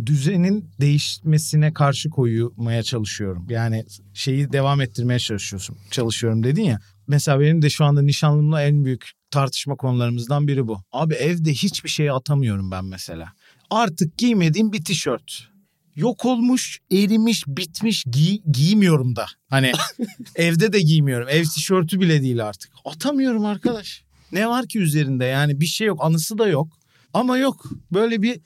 Düzenin 0.06 0.70
değişmesine 0.82 1.74
karşı 1.74 2.10
koymaya 2.10 2.84
çalışıyorum. 2.84 3.48
Yani 3.50 3.86
şeyi 4.14 4.54
devam 4.54 4.82
ettirmeye 4.82 5.20
çalışıyorsun. 5.20 5.78
Çalışıyorum 5.92 6.44
dedin 6.44 6.64
ya. 6.64 6.80
Mesela 7.08 7.40
benim 7.40 7.62
de 7.62 7.70
şu 7.70 7.86
anda 7.86 8.02
nişanlımla 8.02 8.64
en 8.64 8.86
büyük 8.86 9.12
tartışma 9.32 9.76
konularımızdan 9.76 10.48
biri 10.48 10.68
bu. 10.68 10.82
Abi 10.92 11.14
evde 11.14 11.52
hiçbir 11.52 11.90
şey 11.90 12.10
atamıyorum 12.10 12.72
ben 12.72 12.86
mesela. 12.86 13.34
Artık 13.70 14.18
giymediğim 14.18 14.74
bir 14.74 14.86
tişört 14.86 15.55
yok 15.96 16.26
olmuş, 16.26 16.80
erimiş, 16.92 17.44
bitmiş 17.48 18.06
giy- 18.06 18.42
giymiyorum 18.52 19.16
da. 19.16 19.26
Hani 19.50 19.72
evde 20.36 20.74
de 20.74 20.82
giymiyorum. 20.82 21.28
Ev 21.30 21.44
tişörtü 21.44 22.00
bile 22.02 22.22
değil 22.22 22.48
artık. 22.48 22.72
Atamıyorum 22.86 23.46
arkadaş. 23.46 24.04
Ne 24.32 24.48
var 24.48 24.68
ki 24.68 24.80
üzerinde 24.80 25.26
yani 25.26 25.62
bir 25.62 25.66
şey 25.66 25.88
yok. 25.88 26.00
Anısı 26.02 26.38
da 26.38 26.48
yok. 26.48 26.68
Ama 27.14 27.38
yok. 27.38 27.66
Böyle 27.92 28.22
bir 28.22 28.40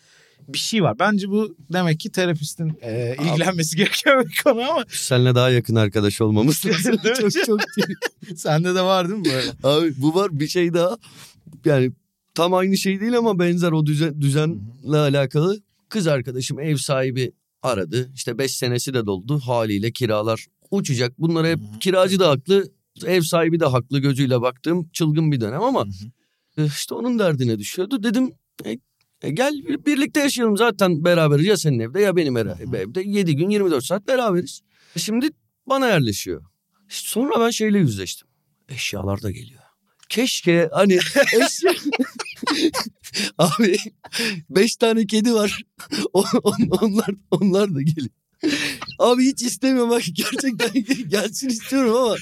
bir 0.47 0.57
şey 0.57 0.83
var. 0.83 0.99
Bence 0.99 1.29
bu 1.29 1.55
demek 1.73 1.99
ki 1.99 2.11
terapistin 2.11 2.77
e, 2.81 3.15
ilgilenmesi 3.23 3.77
gereken 3.77 4.25
bir 4.25 4.41
konu 4.43 4.61
ama 4.71 4.83
Seninle 4.89 5.35
daha 5.35 5.49
yakın 5.49 5.75
arkadaş 5.75 6.21
olmamız 6.21 6.65
lazım. 6.65 6.97
Çok 7.17 7.31
çok 7.45 7.61
sende 8.35 8.75
de 8.75 8.81
var 8.81 9.09
değil 9.09 9.19
mi 9.19 9.25
böyle? 9.25 9.51
Abi 9.63 9.93
bu 9.97 10.15
var 10.15 10.39
bir 10.39 10.47
şey 10.47 10.73
daha. 10.73 10.97
Yani 11.65 11.91
tam 12.35 12.53
aynı 12.53 12.77
şey 12.77 12.99
değil 12.99 13.17
ama 13.17 13.39
benzer 13.39 13.71
o 13.71 13.85
düzen, 13.85 14.21
düzenle 14.21 14.97
alakalı. 14.97 15.61
Kız 15.89 16.07
arkadaşım 16.07 16.59
ev 16.59 16.75
sahibi 16.77 17.31
aradı. 17.63 18.11
İşte 18.15 18.37
5 18.37 18.55
senesi 18.55 18.93
de 18.93 19.05
doldu. 19.05 19.39
Haliyle 19.39 19.91
kiralar 19.91 20.45
uçacak. 20.71 21.19
Bunlara 21.19 21.47
hep 21.47 21.59
kiracı 21.79 22.19
da 22.19 22.29
haklı. 22.29 22.71
Ev 23.05 23.21
sahibi 23.21 23.59
de 23.59 23.65
haklı 23.65 23.99
gözüyle 23.99 24.41
baktığım 24.41 24.89
çılgın 24.93 25.31
bir 25.31 25.41
dönem 25.41 25.61
ama 25.61 25.85
e, 26.57 26.65
işte 26.65 26.95
onun 26.95 27.19
derdine 27.19 27.59
düşüyordu. 27.59 28.03
Dedim 28.03 28.31
e, 28.65 28.77
E 29.21 29.31
gel 29.31 29.53
birlikte 29.85 30.19
yaşayalım 30.19 30.57
zaten 30.57 31.05
beraberiz 31.05 31.45
ya 31.45 31.57
senin 31.57 31.79
evde 31.79 32.01
ya 32.01 32.15
benim 32.15 32.37
evde. 32.37 33.01
7 33.01 33.35
gün 33.35 33.49
24 33.49 33.85
saat 33.85 34.07
beraberiz. 34.07 34.61
E 34.95 34.99
şimdi 34.99 35.29
bana 35.67 35.87
yerleşiyor. 35.87 36.43
Sonra 36.87 37.39
ben 37.39 37.49
şeyle 37.49 37.79
yüzleştim. 37.79 38.27
Eşyalar 38.69 39.21
da 39.21 39.31
geliyor. 39.31 39.58
Keşke 40.09 40.69
hani 40.73 40.99
eşya... 41.33 41.73
Abi 43.37 43.77
beş 44.49 44.75
tane 44.75 45.07
kedi 45.07 45.33
var. 45.33 45.63
onlar 46.13 47.09
onlar 47.31 47.75
da 47.75 47.81
geliyor. 47.81 48.09
Abi 48.99 49.25
hiç 49.25 49.41
istemiyorum 49.41 49.89
bak 49.89 50.03
gerçekten 50.13 50.69
gelsin 51.09 51.49
istiyorum 51.49 51.95
ama 51.95 52.15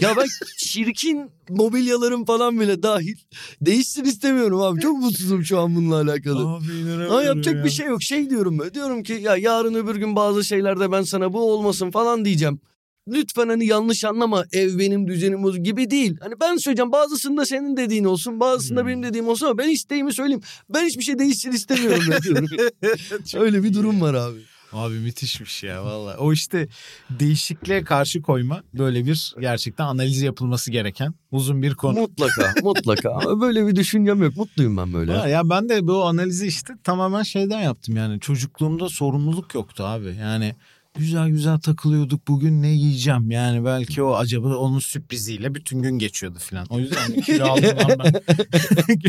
ya 0.00 0.16
ben 0.16 0.26
çirkin 0.58 1.30
mobilyalarım 1.48 2.24
falan 2.24 2.60
bile 2.60 2.82
dahil 2.82 3.16
değişsin 3.60 4.04
istemiyorum 4.04 4.60
abi. 4.60 4.80
Çok 4.80 4.98
mutsuzum 4.98 5.44
şu 5.44 5.60
an 5.60 5.76
bununla 5.76 6.00
alakalı. 6.00 6.48
Abi 6.48 6.64
inanamıyorum 6.64 7.12
Ama 7.12 7.22
yapacak 7.22 7.54
ya. 7.54 7.64
bir 7.64 7.70
şey 7.70 7.86
yok. 7.86 8.02
Şey 8.02 8.30
diyorum 8.30 8.58
ben. 8.58 8.74
Diyorum 8.74 9.02
ki 9.02 9.12
ya 9.12 9.36
yarın 9.36 9.74
öbür 9.74 9.96
gün 9.96 10.16
bazı 10.16 10.44
şeylerde 10.44 10.92
ben 10.92 11.02
sana 11.02 11.32
bu 11.32 11.52
olmasın 11.52 11.90
falan 11.90 12.24
diyeceğim. 12.24 12.60
Lütfen 13.08 13.48
hani 13.48 13.66
yanlış 13.66 14.04
anlama 14.04 14.44
ev 14.52 14.78
benim 14.78 15.08
düzenim 15.08 15.42
bozuk 15.42 15.64
gibi 15.64 15.90
değil. 15.90 16.16
Hani 16.20 16.34
ben 16.40 16.56
söyleyeceğim 16.56 16.92
bazısında 16.92 17.46
senin 17.46 17.76
dediğin 17.76 18.04
olsun 18.04 18.40
bazısında 18.40 18.80
Hmm. 18.80 18.88
benim 18.88 19.02
dediğim 19.02 19.28
olsun 19.28 19.46
ama 19.46 19.58
ben 19.58 19.68
isteğimi 19.68 20.12
söyleyeyim. 20.12 20.42
Ben 20.70 20.86
hiçbir 20.86 21.02
şey 21.04 21.18
değişsin 21.18 21.52
istemiyorum. 21.52 22.02
Öyle 23.34 23.62
bir 23.62 23.74
durum 23.74 24.00
var 24.00 24.14
abi. 24.14 24.38
Abi 24.72 24.94
müthişmiş 24.94 25.62
ya 25.62 25.84
valla. 25.84 26.16
O 26.16 26.32
işte 26.32 26.68
değişikliğe 27.10 27.84
karşı 27.84 28.22
koyma 28.22 28.62
böyle 28.74 29.06
bir 29.06 29.34
gerçekten 29.40 29.84
analiz 29.84 30.22
yapılması 30.22 30.70
gereken 30.70 31.14
uzun 31.30 31.62
bir 31.62 31.74
konu. 31.74 31.98
Mutlaka 32.00 32.54
mutlaka. 32.62 33.40
Böyle 33.40 33.66
bir 33.66 33.76
düşüncem 33.76 34.22
yok. 34.22 34.36
Mutluyum 34.36 34.76
ben 34.76 34.92
böyle. 34.92 35.12
Ha, 35.12 35.28
ya 35.28 35.50
ben 35.50 35.68
de 35.68 35.86
bu 35.86 36.04
analizi 36.04 36.46
işte 36.46 36.72
tamamen 36.84 37.22
şeyden 37.22 37.60
yaptım 37.60 37.96
yani 37.96 38.20
çocukluğumda 38.20 38.88
sorumluluk 38.88 39.54
yoktu 39.54 39.84
abi. 39.84 40.14
Yani 40.20 40.54
güzel 40.98 41.28
güzel 41.28 41.58
takılıyorduk 41.58 42.28
bugün 42.28 42.62
ne 42.62 42.68
yiyeceğim 42.68 43.30
yani 43.30 43.64
belki 43.64 44.02
o 44.02 44.14
acaba 44.14 44.56
onun 44.56 44.78
sürpriziyle 44.78 45.54
bütün 45.54 45.82
gün 45.82 45.98
geçiyordu 45.98 46.38
falan. 46.40 46.66
O 46.70 46.78
yüzden 46.78 47.20
kilo 47.20 47.44
aldım 47.44 47.78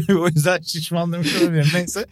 ben. 0.10 0.16
o 0.16 0.28
yüzden 0.28 0.62
şişmanlamış 0.62 1.36
olabilirim 1.42 1.68
neyse. 1.74 2.06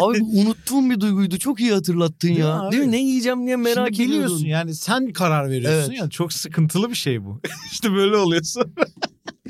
Abi 0.00 0.22
unuttuğum 0.22 0.90
bir 0.90 1.00
duyguydu. 1.00 1.38
Çok 1.38 1.60
iyi 1.60 1.72
hatırlattın 1.72 2.28
ya. 2.28 2.60
abi? 2.60 2.72
Değil 2.72 2.84
mi? 2.84 2.92
Ne 2.92 3.00
yiyeceğim 3.02 3.46
diye 3.46 3.56
merak 3.56 3.88
Şimdi 3.88 3.98
biliyorsun 4.08 4.36
ediyordun. 4.36 4.48
yani 4.50 4.74
sen 4.74 5.12
karar 5.12 5.50
veriyorsun 5.50 5.90
Evet. 5.90 6.00
ya 6.00 6.08
çok 6.10 6.32
sıkıntılı 6.32 6.90
bir 6.90 6.94
şey 6.94 7.24
bu. 7.24 7.40
işte 7.72 7.92
böyle 7.92 8.16
oluyorsun. 8.16 8.74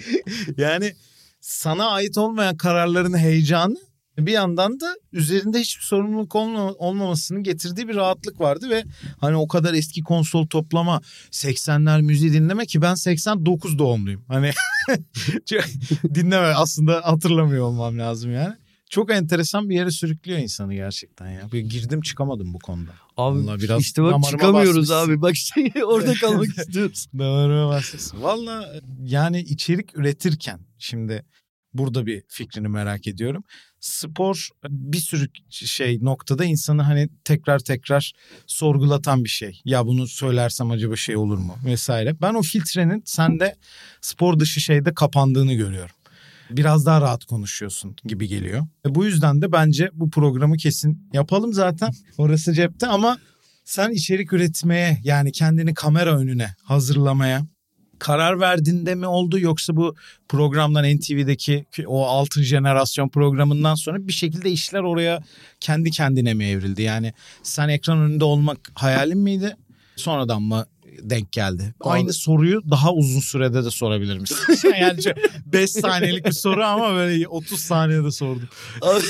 yani 0.56 0.94
sana 1.40 1.86
ait 1.90 2.18
olmayan 2.18 2.56
kararların 2.56 3.18
heyecanı 3.18 3.76
bir 4.18 4.32
yandan 4.32 4.80
da 4.80 4.94
üzerinde 5.12 5.60
hiçbir 5.60 5.82
sorumluluk 5.84 6.34
olma, 6.34 6.72
olmamasının 6.72 7.42
getirdiği 7.42 7.88
bir 7.88 7.94
rahatlık 7.96 8.40
vardı 8.40 8.70
ve 8.70 8.84
hani 9.20 9.36
o 9.36 9.48
kadar 9.48 9.74
eski 9.74 10.02
konsol 10.02 10.46
toplama 10.46 11.00
80'ler 11.30 12.02
müziği 12.02 12.32
dinleme 12.32 12.66
ki 12.66 12.82
ben 12.82 12.94
89 12.94 13.78
doğumluyum. 13.78 14.24
Hani 14.28 14.50
dinleme 16.14 16.46
aslında 16.46 17.00
hatırlamıyor 17.04 17.64
olmam 17.64 17.98
lazım 17.98 18.32
yani. 18.32 18.54
Çok 18.90 19.12
enteresan 19.12 19.68
bir 19.68 19.74
yere 19.74 19.90
sürüklüyor 19.90 20.38
insanı 20.38 20.74
gerçekten 20.74 21.30
ya. 21.30 21.52
Bir 21.52 21.60
girdim 21.60 22.00
çıkamadım 22.00 22.54
bu 22.54 22.58
konuda. 22.58 22.90
Abi 23.16 23.38
Vallahi 23.38 23.60
biraz 23.62 23.80
işte 23.80 24.02
bak 24.02 24.24
çıkamıyoruz 24.24 24.76
basmışsın. 24.76 24.94
abi. 24.94 25.22
Bak 25.22 25.36
şey 25.36 25.72
orada 25.84 26.14
kalmak 26.14 26.46
istiyoruz. 26.58 27.06
Damarıma 27.18 27.68
basmışsın. 27.68 28.22
Valla 28.22 28.72
yani 29.04 29.40
içerik 29.40 29.98
üretirken 29.98 30.60
şimdi 30.78 31.24
burada 31.74 32.06
bir 32.06 32.22
fikrini 32.28 32.68
merak 32.68 33.06
ediyorum. 33.06 33.44
Spor 33.80 34.48
bir 34.68 34.98
sürü 34.98 35.28
şey 35.50 35.98
noktada 36.02 36.44
insanı 36.44 36.82
hani 36.82 37.08
tekrar 37.24 37.58
tekrar 37.58 38.12
sorgulatan 38.46 39.24
bir 39.24 39.28
şey. 39.28 39.60
Ya 39.64 39.86
bunu 39.86 40.06
söylersem 40.06 40.70
acaba 40.70 40.96
şey 40.96 41.16
olur 41.16 41.38
mu 41.38 41.56
vesaire. 41.64 42.20
Ben 42.20 42.34
o 42.34 42.42
filtrenin 42.42 43.02
sende 43.04 43.56
spor 44.00 44.38
dışı 44.38 44.60
şeyde 44.60 44.94
kapandığını 44.94 45.54
görüyorum. 45.54 45.94
Biraz 46.50 46.86
daha 46.86 47.00
rahat 47.00 47.24
konuşuyorsun 47.24 47.96
gibi 48.04 48.28
geliyor. 48.28 48.66
E 48.86 48.94
bu 48.94 49.04
yüzden 49.04 49.42
de 49.42 49.52
bence 49.52 49.90
bu 49.92 50.10
programı 50.10 50.56
kesin 50.56 51.08
yapalım 51.12 51.52
zaten. 51.52 51.90
Orası 52.18 52.52
cepte 52.52 52.86
ama 52.86 53.18
sen 53.64 53.90
içerik 53.90 54.32
üretmeye 54.32 55.00
yani 55.04 55.32
kendini 55.32 55.74
kamera 55.74 56.18
önüne 56.18 56.54
hazırlamaya 56.62 57.46
karar 58.00 58.40
verdiğinde 58.40 58.94
mi 58.94 59.06
oldu 59.06 59.38
yoksa 59.38 59.76
bu 59.76 59.94
programdan 60.28 60.96
NTV'deki 60.96 61.66
o 61.86 62.06
altın 62.06 62.42
jenerasyon 62.42 63.08
programından 63.08 63.74
sonra 63.74 64.06
bir 64.08 64.12
şekilde 64.12 64.50
işler 64.50 64.80
oraya 64.80 65.22
kendi 65.60 65.90
kendine 65.90 66.34
mi 66.34 66.44
evrildi? 66.46 66.82
Yani 66.82 67.12
sen 67.42 67.68
ekran 67.68 67.98
önünde 67.98 68.24
olmak 68.24 68.58
hayalin 68.74 69.18
miydi? 69.18 69.56
Sonradan 69.96 70.42
mı 70.42 70.66
denk 71.02 71.32
geldi? 71.32 71.74
Abi- 71.80 71.88
Aynı 71.90 72.12
soruyu 72.12 72.62
daha 72.70 72.92
uzun 72.92 73.20
sürede 73.20 73.64
de 73.64 73.70
sorabilir 73.70 74.18
misin? 74.18 74.36
yani 74.80 75.00
5 75.46 75.70
saniyelik 75.70 76.26
bir 76.26 76.32
soru 76.32 76.64
ama 76.64 76.94
böyle 76.94 77.28
30 77.28 77.60
saniyede 77.60 78.10
sordum. 78.10 78.48
Abi, 78.82 79.00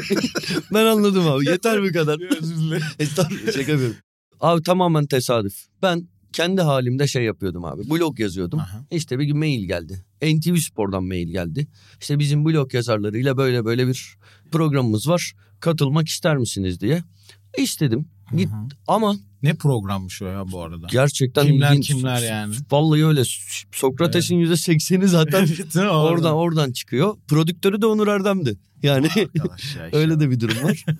ben 0.74 0.84
anladım 0.86 1.28
abi. 1.28 1.48
Yeter 1.48 1.82
bu 1.82 1.92
kadar. 1.92 2.36
Özür 2.40 2.56
dilerim. 2.56 2.82
Estağfurullah 2.98 3.46
şaka 3.52 3.72
yapıyorum. 3.72 3.96
Abi 4.40 4.62
tamamen 4.62 5.06
tesadüf. 5.06 5.54
Ben 5.82 6.08
kendi 6.32 6.62
halimde 6.62 7.06
şey 7.06 7.24
yapıyordum 7.24 7.64
abi. 7.64 7.90
Blog 7.90 8.20
yazıyordum. 8.20 8.58
Aha. 8.58 8.84
İşte 8.90 9.18
bir 9.18 9.24
gün 9.24 9.38
mail 9.38 9.64
geldi. 9.66 10.04
NTV 10.22 10.56
Spor'dan 10.56 11.04
mail 11.04 11.28
geldi. 11.28 11.66
İşte 12.00 12.18
bizim 12.18 12.44
blog 12.44 12.74
yazarlarıyla 12.74 13.36
böyle 13.36 13.64
böyle 13.64 13.86
bir 13.88 14.14
programımız 14.52 15.08
var. 15.08 15.32
Katılmak 15.60 16.08
ister 16.08 16.36
misiniz 16.36 16.80
diye. 16.80 17.02
İstedim. 17.58 18.08
Git 18.36 18.48
ama 18.86 19.16
Ne 19.42 19.54
programmış 19.54 20.22
o 20.22 20.26
ya 20.26 20.52
bu 20.52 20.62
arada? 20.62 20.86
gerçekten 20.90 21.46
Kimler 21.46 21.70
ilginç. 21.72 21.86
kimler 21.86 22.22
yani? 22.22 22.54
Vallahi 22.70 23.06
öyle. 23.06 23.22
Sokrates'in 23.72 24.36
yüzde 24.36 24.56
sekseni 24.56 25.08
zaten 25.08 25.48
oradan 25.90 26.34
oradan 26.34 26.72
çıkıyor. 26.72 27.16
Prodüktörü 27.28 27.82
de 27.82 27.86
Onur 27.86 28.08
Erdem'di. 28.08 28.58
Yani 28.82 29.08
ya. 29.16 29.44
Öyle 29.92 30.20
de 30.20 30.30
bir 30.30 30.40
durum 30.40 30.62
var. 30.64 30.84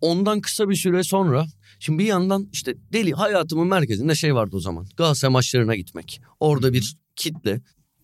Ondan 0.00 0.40
kısa 0.40 0.68
bir 0.68 0.74
süre 0.74 1.02
sonra 1.02 1.46
şimdi 1.80 1.98
bir 1.98 2.06
yandan 2.06 2.48
işte 2.52 2.74
deli 2.92 3.12
hayatımın 3.12 3.66
merkezinde 3.66 4.14
şey 4.14 4.34
vardı 4.34 4.56
o 4.56 4.60
zaman. 4.60 4.86
Galatasaray 4.96 5.32
maçlarına 5.32 5.76
gitmek. 5.76 6.20
Orada 6.40 6.72
bir 6.72 6.96
kitle 7.16 7.60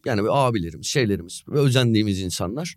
yani 0.07 0.23
bir 0.23 0.49
abilerimiz, 0.49 0.87
şeylerimiz 0.87 1.43
ve 1.49 1.59
özendiğimiz 1.59 2.21
insanlar. 2.21 2.75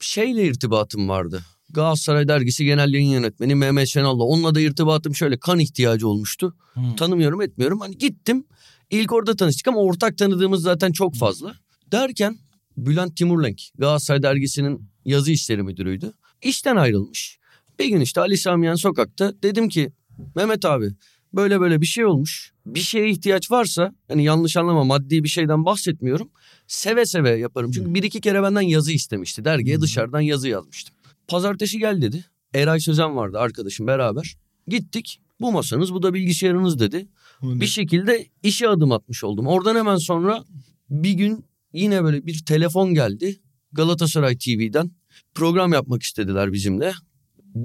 Şeyle 0.00 0.46
irtibatım 0.46 1.08
vardı. 1.08 1.42
Galatasaray 1.70 2.28
dergisi 2.28 2.64
genel 2.64 2.92
yayın 2.92 3.10
yönetmeni 3.10 3.54
Mehmet 3.54 3.88
Şenal'la. 3.88 4.24
Onunla 4.24 4.54
da 4.54 4.60
irtibatım 4.60 5.14
şöyle 5.14 5.38
kan 5.38 5.58
ihtiyacı 5.58 6.08
olmuştu. 6.08 6.56
Hı. 6.74 6.80
Tanımıyorum 6.96 7.42
etmiyorum. 7.42 7.80
Hani 7.80 7.98
gittim. 7.98 8.44
İlk 8.90 9.12
orada 9.12 9.36
tanıştık 9.36 9.68
ama 9.68 9.78
ortak 9.78 10.18
tanıdığımız 10.18 10.62
zaten 10.62 10.92
çok 10.92 11.16
fazla. 11.16 11.54
Derken 11.92 12.38
Bülent 12.76 13.16
Timurlenk 13.16 13.62
Galatasaray 13.78 14.22
dergisinin 14.22 14.90
yazı 15.04 15.30
işleri 15.30 15.62
müdürüydü. 15.62 16.12
İşten 16.42 16.76
ayrılmış. 16.76 17.38
Bir 17.78 17.86
gün 17.86 18.00
işte 18.00 18.20
Ali 18.20 18.38
Samiyen 18.38 18.74
sokakta 18.74 19.42
dedim 19.42 19.68
ki 19.68 19.92
Mehmet 20.36 20.64
abi 20.64 20.90
böyle 21.32 21.60
böyle 21.60 21.80
bir 21.80 21.86
şey 21.86 22.04
olmuş. 22.04 22.52
Bir 22.66 22.80
şeye 22.80 23.10
ihtiyaç 23.10 23.50
varsa 23.50 23.94
hani 24.08 24.24
yanlış 24.24 24.56
anlama 24.56 24.84
maddi 24.84 25.24
bir 25.24 25.28
şeyden 25.28 25.64
bahsetmiyorum. 25.64 26.30
Seve 26.66 27.06
seve 27.06 27.30
yaparım. 27.30 27.70
Çünkü 27.70 27.94
bir 27.94 28.02
iki 28.02 28.20
kere 28.20 28.42
benden 28.42 28.60
yazı 28.60 28.92
istemişti. 28.92 29.44
Dergiye 29.44 29.80
dışarıdan 29.80 30.20
yazı 30.20 30.48
yazmıştım. 30.48 30.94
Pazartesi 31.28 31.78
gel 31.78 32.02
dedi. 32.02 32.24
Eray 32.54 32.80
Sözen 32.80 33.16
vardı 33.16 33.38
arkadaşım 33.38 33.86
beraber. 33.86 34.36
Gittik. 34.68 35.20
Bu 35.40 35.52
masanız 35.52 35.94
bu 35.94 36.02
da 36.02 36.14
bilgisayarınız 36.14 36.78
dedi. 36.78 37.08
Bir 37.42 37.66
şekilde 37.66 38.26
işe 38.42 38.68
adım 38.68 38.92
atmış 38.92 39.24
oldum. 39.24 39.46
Oradan 39.46 39.76
hemen 39.76 39.96
sonra 39.96 40.44
bir 40.90 41.12
gün 41.12 41.44
yine 41.72 42.04
böyle 42.04 42.26
bir 42.26 42.44
telefon 42.44 42.94
geldi. 42.94 43.40
Galatasaray 43.72 44.38
TV'den 44.38 44.90
program 45.34 45.72
yapmak 45.72 46.02
istediler 46.02 46.52
bizimle. 46.52 46.92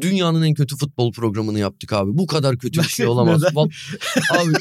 Dünyanın 0.02 0.44
en 0.44 0.54
kötü 0.54 0.78
futbol 0.78 1.12
programını 1.12 1.60
yaptık 1.60 1.94
abi. 1.94 2.18
Bu 2.18 2.28
kadar 2.28 2.58
kötü 2.58 2.82
bir 2.82 2.88
şey 2.88 3.08
olamaz. 3.08 3.44
Abi 4.32 4.54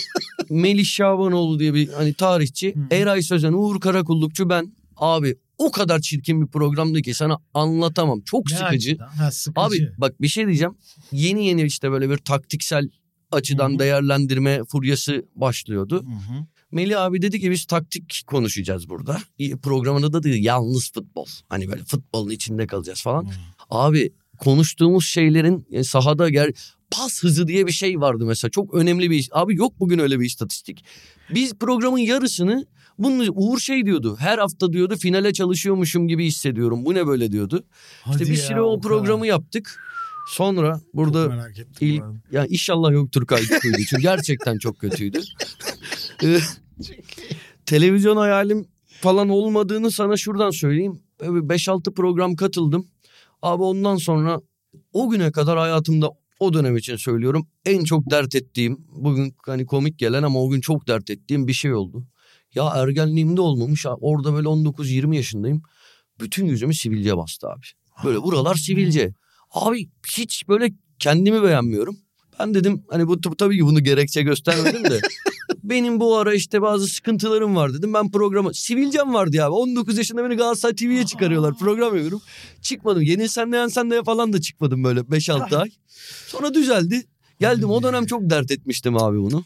Melih 0.51 0.85
Şabanoğlu 0.85 1.59
diye 1.59 1.75
bir 1.75 1.89
hani 1.89 2.15
tarihçi. 2.15 2.75
Eray 2.91 3.23
Sözen, 3.23 3.53
Uğur 3.53 3.81
Karakullukçu 3.81 4.49
ben. 4.49 4.73
Abi 4.97 5.37
o 5.59 5.71
kadar 5.71 6.01
çirkin 6.01 6.43
bir 6.43 6.47
programdı 6.47 7.03
ki 7.03 7.15
sana 7.15 7.39
anlatamam. 7.55 8.21
Çok 8.21 8.51
Ne 8.51 8.57
sıkıcı. 8.57 8.99
Ha, 8.99 9.31
sıkıcı. 9.31 9.61
Abi 9.61 9.93
bak 9.99 10.23
bir 10.23 10.29
şey 10.29 10.47
diyeceğim. 10.47 10.75
Yeni 11.13 11.47
yeni 11.47 11.63
işte 11.63 11.91
böyle 11.91 12.11
bir 12.11 12.17
taktiksel 12.17 12.89
açıdan 13.33 13.71
Hı 13.71 13.75
hı. 13.75 13.79
değerlendirme 13.79 14.61
furyası 14.69 15.25
başlıyordu. 15.35 16.03
Hı. 16.03 16.47
Melih 16.73 17.01
abi 17.03 17.23
dedi 17.23 17.41
ki 17.41 17.51
biz 17.51 17.65
taktik 17.65 18.23
konuşacağız 18.27 18.89
burada. 18.89 19.19
Programında 19.63 20.13
da 20.13 20.23
dedi 20.23 20.39
yalnız 20.41 20.93
futbol. 20.93 21.27
Hani 21.49 21.69
böyle 21.69 21.85
futbolun 21.85 22.31
içinde 22.31 22.67
kalacağız 22.67 23.03
falan. 23.03 23.25
Hı. 23.25 23.31
Abi 23.71 24.13
konuştuğumuz 24.45 25.07
şeylerin 25.07 25.67
e, 25.73 25.85
sahada 25.85 26.29
ger 26.29 26.51
pas 26.91 27.23
hızı 27.23 27.49
diye 27.49 27.67
bir 27.67 27.73
şey 27.73 28.01
vardı 28.01 28.25
mesela. 28.27 28.51
Çok 28.51 28.75
önemli 28.75 29.11
bir. 29.11 29.29
Abi 29.33 29.57
yok 29.57 29.81
bugün 29.81 29.99
öyle 29.99 30.21
bir 30.21 30.27
istatistik. 30.27 30.85
Biz 31.35 31.55
programın 31.55 31.99
yarısını 31.99 32.67
Bunun 32.99 33.33
Uğur 33.35 33.59
şey 33.59 33.87
diyordu. 33.87 34.17
Her 34.19 34.39
hafta 34.39 34.73
diyordu 34.73 34.97
finale 34.97 35.33
çalışıyormuşum 35.33 36.09
gibi 36.09 36.27
hissediyorum. 36.27 36.85
Bu 36.85 36.95
ne 36.95 37.07
böyle 37.07 37.33
diyordu. 37.33 37.65
Hadi 38.03 38.23
işte 38.23 38.33
bir 38.33 38.39
ya, 38.39 38.45
süre 38.45 38.61
o 38.63 38.81
kadar. 38.81 38.89
programı 38.89 39.27
yaptık. 39.27 39.81
Sonra 40.29 40.81
burada 40.95 41.21
arada. 41.21 41.49
ya 42.33 42.47
inşallah 42.47 42.93
yoktur 42.93 43.27
kaydıydı. 43.27 43.79
Çünkü 43.89 44.03
gerçekten 44.03 44.59
çok 44.59 44.79
kötüydü. 44.79 45.21
Ee, 46.25 46.39
televizyon 47.67 48.17
hayalim 48.17 48.67
falan 49.01 49.29
olmadığını 49.29 49.91
sana 49.91 50.17
şuradan 50.17 50.51
söyleyeyim. 50.51 51.01
Böyle 51.21 51.47
5-6 51.47 51.95
program 51.95 52.37
katıldım. 52.37 52.87
Abi 53.43 53.63
ondan 53.63 53.97
sonra 53.97 54.41
o 54.93 55.11
güne 55.11 55.33
kadar 55.33 55.59
hayatımda 55.59 56.11
o 56.41 56.53
dönem 56.53 56.77
için 56.77 56.97
söylüyorum. 56.97 57.49
En 57.65 57.85
çok 57.85 58.11
dert 58.11 58.35
ettiğim 58.35 58.85
bugün 58.89 59.35
hani 59.47 59.67
komik 59.67 59.99
gelen 59.99 60.23
ama 60.23 60.43
o 60.43 60.51
gün 60.51 60.61
çok 60.61 60.89
dert 60.89 61.11
ettiğim 61.11 61.49
bir 61.49 61.53
şey 61.53 61.75
oldu. 61.75 62.07
Ya 62.55 62.69
ergenliğimde 62.75 63.41
olmamış 63.41 63.87
orada 64.01 64.35
böyle 64.35 64.49
19-20 64.49 65.17
yaşındayım. 65.17 65.63
Bütün 66.21 66.47
yüzümü 66.47 66.75
sivilce 66.75 67.17
bastı 67.17 67.49
abi. 67.49 67.67
Böyle 68.05 68.23
buralar 68.23 68.55
sivilce. 68.55 69.15
Abi 69.51 69.91
hiç 70.17 70.49
böyle 70.49 70.71
kendimi 70.99 71.43
beğenmiyorum. 71.43 71.97
Ben 72.39 72.55
dedim 72.55 72.85
hani 72.91 73.09
bu 73.09 73.21
tabii 73.21 73.59
ki 73.59 73.65
bunu 73.65 73.85
gerekçe 73.85 74.23
göstermedim 74.23 74.85
de. 74.85 75.01
benim 75.65 76.01
bu 76.01 76.17
ara 76.17 76.35
işte 76.35 76.63
bazı 76.63 76.87
sıkıntılarım 76.87 77.57
var 77.57 77.75
dedim. 77.75 77.95
Ben 77.95 78.11
programı 78.11 78.55
sivilcem 78.55 79.15
vardı 79.15 79.37
ya. 79.37 79.51
19 79.51 79.99
yaşında 79.99 80.25
beni 80.25 80.35
Galatasaray 80.37 80.75
TV'ye 80.75 81.07
çıkarıyorlar. 81.07 81.59
Program 81.59 81.95
yapıyorum. 81.95 82.21
Çıkmadım. 82.63 83.03
Yenilsen 83.03 83.53
de 83.53 83.57
yensen 83.57 83.91
de 83.91 84.03
falan 84.05 84.33
da 84.33 84.41
çıkmadım 84.41 84.85
böyle 84.85 85.01
5-6 85.01 85.57
ay. 85.57 85.71
Sonra 86.27 86.55
düzeldi. 86.55 87.05
Geldim 87.41 87.71
o 87.71 87.83
dönem 87.83 88.07
çok 88.07 88.31
dert 88.31 88.51
etmiştim 88.51 88.97
abi 88.97 89.19
bunu. 89.19 89.45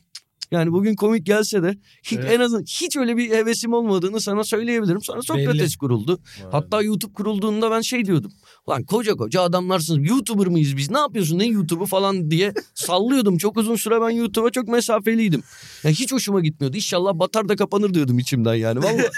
Yani 0.50 0.72
bugün 0.72 0.94
komik 0.94 1.26
gelse 1.26 1.62
de 1.62 1.79
hiç, 2.02 2.12
Evet. 2.18 2.33
en 2.33 2.40
azından 2.40 2.62
hiç 2.62 2.96
öyle 2.96 3.16
bir 3.16 3.31
hevesim 3.31 3.72
olmadığını 3.72 4.20
sana 4.20 4.44
söyleyebilirim. 4.44 5.02
Sonra 5.02 5.22
Sokrates 5.22 5.55
Belli. 5.61 5.79
kuruldu. 5.79 6.18
Hatta 6.52 6.83
YouTube 6.83 7.12
kurulduğunda 7.12 7.70
ben 7.70 7.81
şey 7.81 8.05
diyordum. 8.05 8.33
Lan 8.68 8.85
koca 8.85 9.14
koca 9.14 9.42
adamlarsınız. 9.42 10.09
YouTuber 10.11 10.46
mıyız 10.46 10.76
biz? 10.76 10.90
Ne 10.90 10.98
yapıyorsun? 10.98 11.38
Ne 11.38 11.46
YouTube'u 11.46 11.87
falan 11.87 12.31
diye 12.31 12.55
sallıyordum. 12.74 13.38
Çok 13.38 13.57
uzun 13.57 13.76
süre 13.76 14.00
ben 14.00 14.11
YouTube'a 14.11 14.50
çok 14.50 14.68
mesafeliydim. 14.68 15.42
Ya 15.85 15.90
hiç 15.90 16.12
hoşuma 16.12 16.40
gitmiyordu. 16.40 16.76
İnşallah 16.76 17.14
batar 17.14 17.48
da 17.48 17.57
kapanır 17.57 17.94
diyordum 17.94 18.18
içimden 18.18 18.55
yani. 18.55 18.79
Vallahi. 18.83 19.11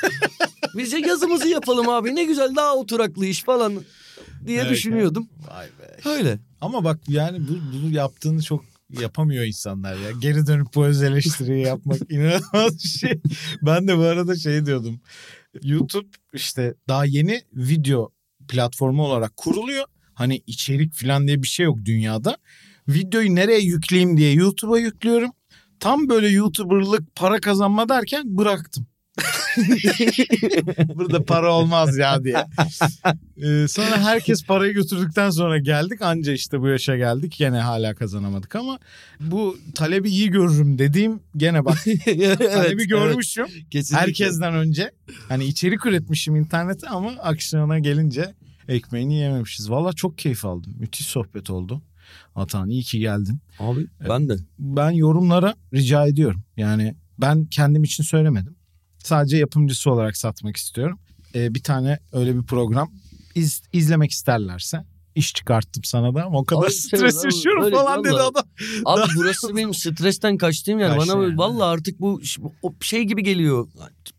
Biz 0.77 0.93
de 0.93 0.99
yazımızı 0.99 1.49
yapalım 1.49 1.89
abi. 1.89 2.15
Ne 2.15 2.25
güzel 2.25 2.57
daha 2.57 2.77
oturaklı 2.77 3.27
iş 3.27 3.43
falan 3.43 3.73
diye 4.47 4.61
Evet, 4.61 4.71
düşünüyordum. 4.71 5.29
Vay 5.49 5.67
be. 5.67 6.11
Öyle. 6.11 6.39
Ama 6.61 6.85
bak 6.85 7.01
yani 7.09 7.39
bu, 7.49 7.53
bunu 7.73 7.95
yaptığını 7.95 8.43
çok 8.43 8.65
yapamıyor 9.01 9.45
insanlar 9.45 9.95
ya. 9.95 10.11
Geri 10.21 10.47
dönüp 10.47 10.67
bu 10.75 10.87
öz 10.87 11.03
eleştiriyi 11.03 11.67
yapmak 11.67 11.99
inanılmaz 12.11 12.85
bir 12.85 12.89
şey. 12.89 13.21
Ben 13.63 13.89
de 13.89 13.99
bu 13.99 14.03
arada 14.03 14.37
şey 14.37 14.67
diyordum. 14.67 15.01
YouTube 15.63 16.09
işte 16.33 16.75
daha 16.89 17.05
yeni 17.05 17.43
video 17.53 18.11
platformu 18.49 19.05
olarak 19.05 19.37
kuruluyor. 19.37 19.85
Hani 20.15 20.43
içerik 20.47 20.95
falan 20.95 21.27
diye 21.27 21.43
bir 21.43 21.49
şey 21.49 21.67
yok 21.67 21.79
dünyada. 21.85 22.37
Videoyu 22.89 23.35
nereye 23.35 23.61
yükleyeyim 23.61 24.17
diye 24.17 24.33
YouTube'a 24.33 24.79
yüklüyorum. 24.79 25.31
Tam 25.81 26.09
böyle 26.09 26.29
YouTuber'lık 26.29 27.17
para 27.17 27.41
kazanma 27.41 27.89
derken 27.89 28.23
bıraktım. 28.39 28.87
Burada 30.95 31.25
para 31.25 31.53
olmaz 31.53 31.97
ya 31.97 32.25
diye. 32.25 32.47
Ee, 33.37 33.69
sonra 33.69 34.01
herkes 34.01 34.45
parayı 34.45 34.75
götürdükten 34.75 35.31
sonra 35.31 35.59
geldik. 35.59 36.03
Anca 36.03 36.33
işte 36.33 36.61
bu 36.61 36.69
yaşa 36.69 36.97
geldik. 36.97 37.35
Gene 37.39 37.59
hala 37.61 37.95
kazanamadık 37.95 38.57
ama 38.57 38.79
bu 39.21 39.59
talebi 39.75 40.11
iyi 40.11 40.31
görürüm 40.31 40.79
dediğim 40.79 41.21
gene 41.37 41.65
bak 41.65 41.79
talebi 42.39 42.89
görmüşüm. 42.89 43.47
evet, 43.53 43.71
kesinlikle. 43.71 44.07
Herkesten 44.07 44.55
önce. 44.55 44.91
Hani 45.29 45.45
içerik 45.45 45.87
üretmişim 45.87 46.37
internete 46.37 46.89
ama 46.89 47.11
aksiyona 47.11 47.79
gelince 47.79 48.35
ekmeğini 48.69 49.15
yememişiz. 49.15 49.71
Valla 49.71 49.93
çok 49.93 50.19
keyif 50.19 50.45
aldım. 50.45 50.75
Müthiş 50.79 51.07
sohbet 51.07 51.51
oldu. 51.51 51.83
Atan 52.35 52.69
iyi 52.69 52.83
ki 52.83 52.99
geldin. 52.99 53.41
Abi 53.59 53.87
ben 54.09 54.29
de. 54.29 54.37
Ben 54.59 54.91
yorumlara 54.91 55.55
rica 55.75 56.07
ediyorum. 56.07 56.43
Yani 56.57 56.95
ben 57.19 57.45
kendim 57.45 57.85
için 57.85 58.05
söylemedim. 58.05 58.58
Sadece 59.09 59.37
yapımcısı 59.37 59.90
olarak 59.90 60.16
satmak 60.16 60.57
istiyorum. 60.57 60.99
Ee, 61.35 61.55
bir 61.55 61.62
tane 61.62 61.99
öyle 62.12 62.37
bir 62.37 62.42
program 62.42 62.90
iz, 63.35 63.62
izlemek 63.73 64.11
isterlerse 64.11 64.85
iş 65.14 65.35
çıkarttım 65.35 65.85
sana 65.85 66.14
da 66.14 66.25
ama 66.25 66.38
o 66.38 66.44
kadar 66.44 66.62
Abi, 66.62 66.73
stres 66.73 67.18
abi, 67.18 67.27
yaşıyorum 67.27 67.64
öyle 67.64 67.77
falan 67.77 68.05
dedi 68.05 68.14
adam. 68.14 68.44
Abi 68.85 69.11
burası 69.16 69.57
benim 69.57 69.75
stresten 69.75 70.37
kaçtığım 70.37 70.79
yer. 70.79 70.99
Bana 70.99 71.23
yani. 71.23 71.38
vallahi 71.38 71.68
artık 71.68 72.01
bu 72.01 72.21
şey 72.81 73.03
gibi 73.05 73.23
geliyor. 73.23 73.68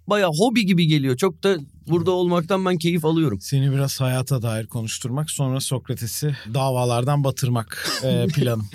Baya 0.10 0.28
hobi 0.28 0.66
gibi 0.66 0.88
geliyor. 0.88 1.18
Çok 1.18 1.44
da 1.44 1.58
burada 1.88 2.12
olmaktan 2.12 2.66
ben 2.66 2.78
keyif 2.78 3.06
alıyorum. 3.06 3.42
Seni 3.42 3.72
biraz 3.72 4.02
hayata 4.02 4.42
dair 4.42 4.66
konuşturmak 4.68 5.32
sonra 5.32 5.60
Sokrates'i 5.60 6.36
davalardan 6.54 7.24
batırmak 7.24 7.90
e, 8.04 8.28
planım. 8.36 8.68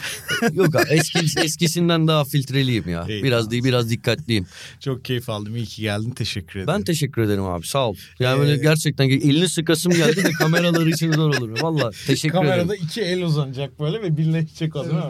Yok 0.53 0.77
abi 0.77 0.85
eski, 0.91 1.19
eskisinden 1.45 2.09
daha 2.09 2.25
filtreliyim 2.25 2.89
ya. 2.89 3.07
İyi, 3.09 3.23
biraz 3.23 3.51
değil 3.51 3.65
biraz 3.65 3.91
dikkatliyim. 3.91 4.47
Çok 4.81 5.05
keyif 5.05 5.31
aldım. 5.31 5.57
İyi 5.57 5.67
ki 5.67 5.83
geldin. 5.83 6.11
Teşekkür 6.11 6.61
ederim. 6.61 6.67
Ben 6.79 6.83
teşekkür 6.85 7.23
ederim 7.23 7.45
abi 7.45 7.67
sağ 7.67 7.89
ol. 7.89 7.95
Yani 8.19 8.41
böyle 8.41 8.53
Ee, 8.53 8.57
gerçekten 8.63 9.09
elini 9.11 9.49
sıkasım 9.49 9.93
geldi 9.93 10.25
de 10.25 10.31
kameraları 10.31 10.91
için 10.91 11.13
zor 11.13 11.35
olur. 11.35 11.61
Valla 11.63 11.91
teşekkür 12.07 12.35
Kamerada 12.35 12.75
ederim. 12.75 12.87
iki 12.91 13.01
el 13.01 13.23
uzanacak 13.23 13.81
böyle 13.81 14.03
ve 14.03 14.17
birleşecek 14.17 14.77
o 14.77 14.85
değil 14.85 14.95
mi? 14.95 15.03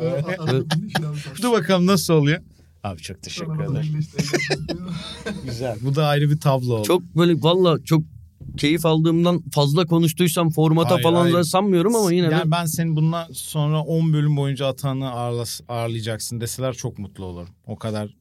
Evet. 0.50 0.64
Dur 1.42 1.52
bakalım 1.52 1.86
nasıl 1.86 2.14
oluyor? 2.14 2.40
Abi 2.84 3.02
çok 3.02 3.22
teşekkür 3.22 3.60
ederim. 3.60 4.00
Güzel. 5.44 5.76
Bu 5.80 5.94
da 5.94 6.06
ayrı 6.06 6.30
bir 6.30 6.40
tablo 6.40 6.74
oldu. 6.74 6.86
Çok 6.86 7.02
böyle 7.02 7.42
valla 7.42 7.84
çok 7.84 8.02
keyif 8.56 8.86
aldığımdan 8.86 9.42
fazla 9.52 9.86
konuştuysam 9.86 10.50
formata 10.50 10.90
Hayır, 10.94 11.02
falan 11.02 11.20
hayır. 11.20 11.34
da 11.34 11.44
sanmıyorum 11.44 11.96
ama 11.96 12.12
yine 12.12 12.30
de 12.30 12.34
yani 12.34 12.50
ben 12.50 12.64
senin 12.64 12.96
bundan 12.96 13.26
sonra 13.32 13.82
10 13.82 14.12
bölüm 14.12 14.36
boyunca 14.36 14.66
Atan'ı 14.66 15.04
ağırlas- 15.04 15.60
ağırlayacaksın 15.68 16.40
deseler 16.40 16.72
çok 16.74 16.98
mutlu 16.98 17.24
olurum. 17.24 17.48
O 17.66 17.76
kadar 17.76 18.14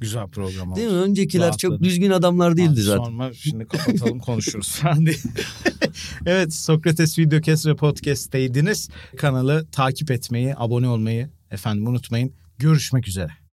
güzel 0.00 0.28
program 0.28 0.70
oldu. 0.72 0.76
değil 0.76 0.88
mi? 0.88 0.94
Öncekiler 0.94 1.56
çok 1.56 1.70
Rahatladım. 1.70 1.84
düzgün 1.84 2.10
adamlar 2.10 2.56
değildi 2.56 2.82
zaten. 2.82 3.04
Sonra 3.04 3.32
şimdi 3.32 3.66
kapatalım 3.66 4.18
konuşuruz 4.18 4.80
evet 6.26 6.54
Sokrates 6.54 7.18
Videocast 7.18 7.66
ve 7.66 7.76
Podcast'teydiniz. 7.76 8.88
Kanalı 9.16 9.66
takip 9.72 10.10
etmeyi, 10.10 10.54
abone 10.56 10.88
olmayı 10.88 11.30
efendim 11.50 11.86
unutmayın. 11.86 12.32
Görüşmek 12.58 13.08
üzere. 13.08 13.45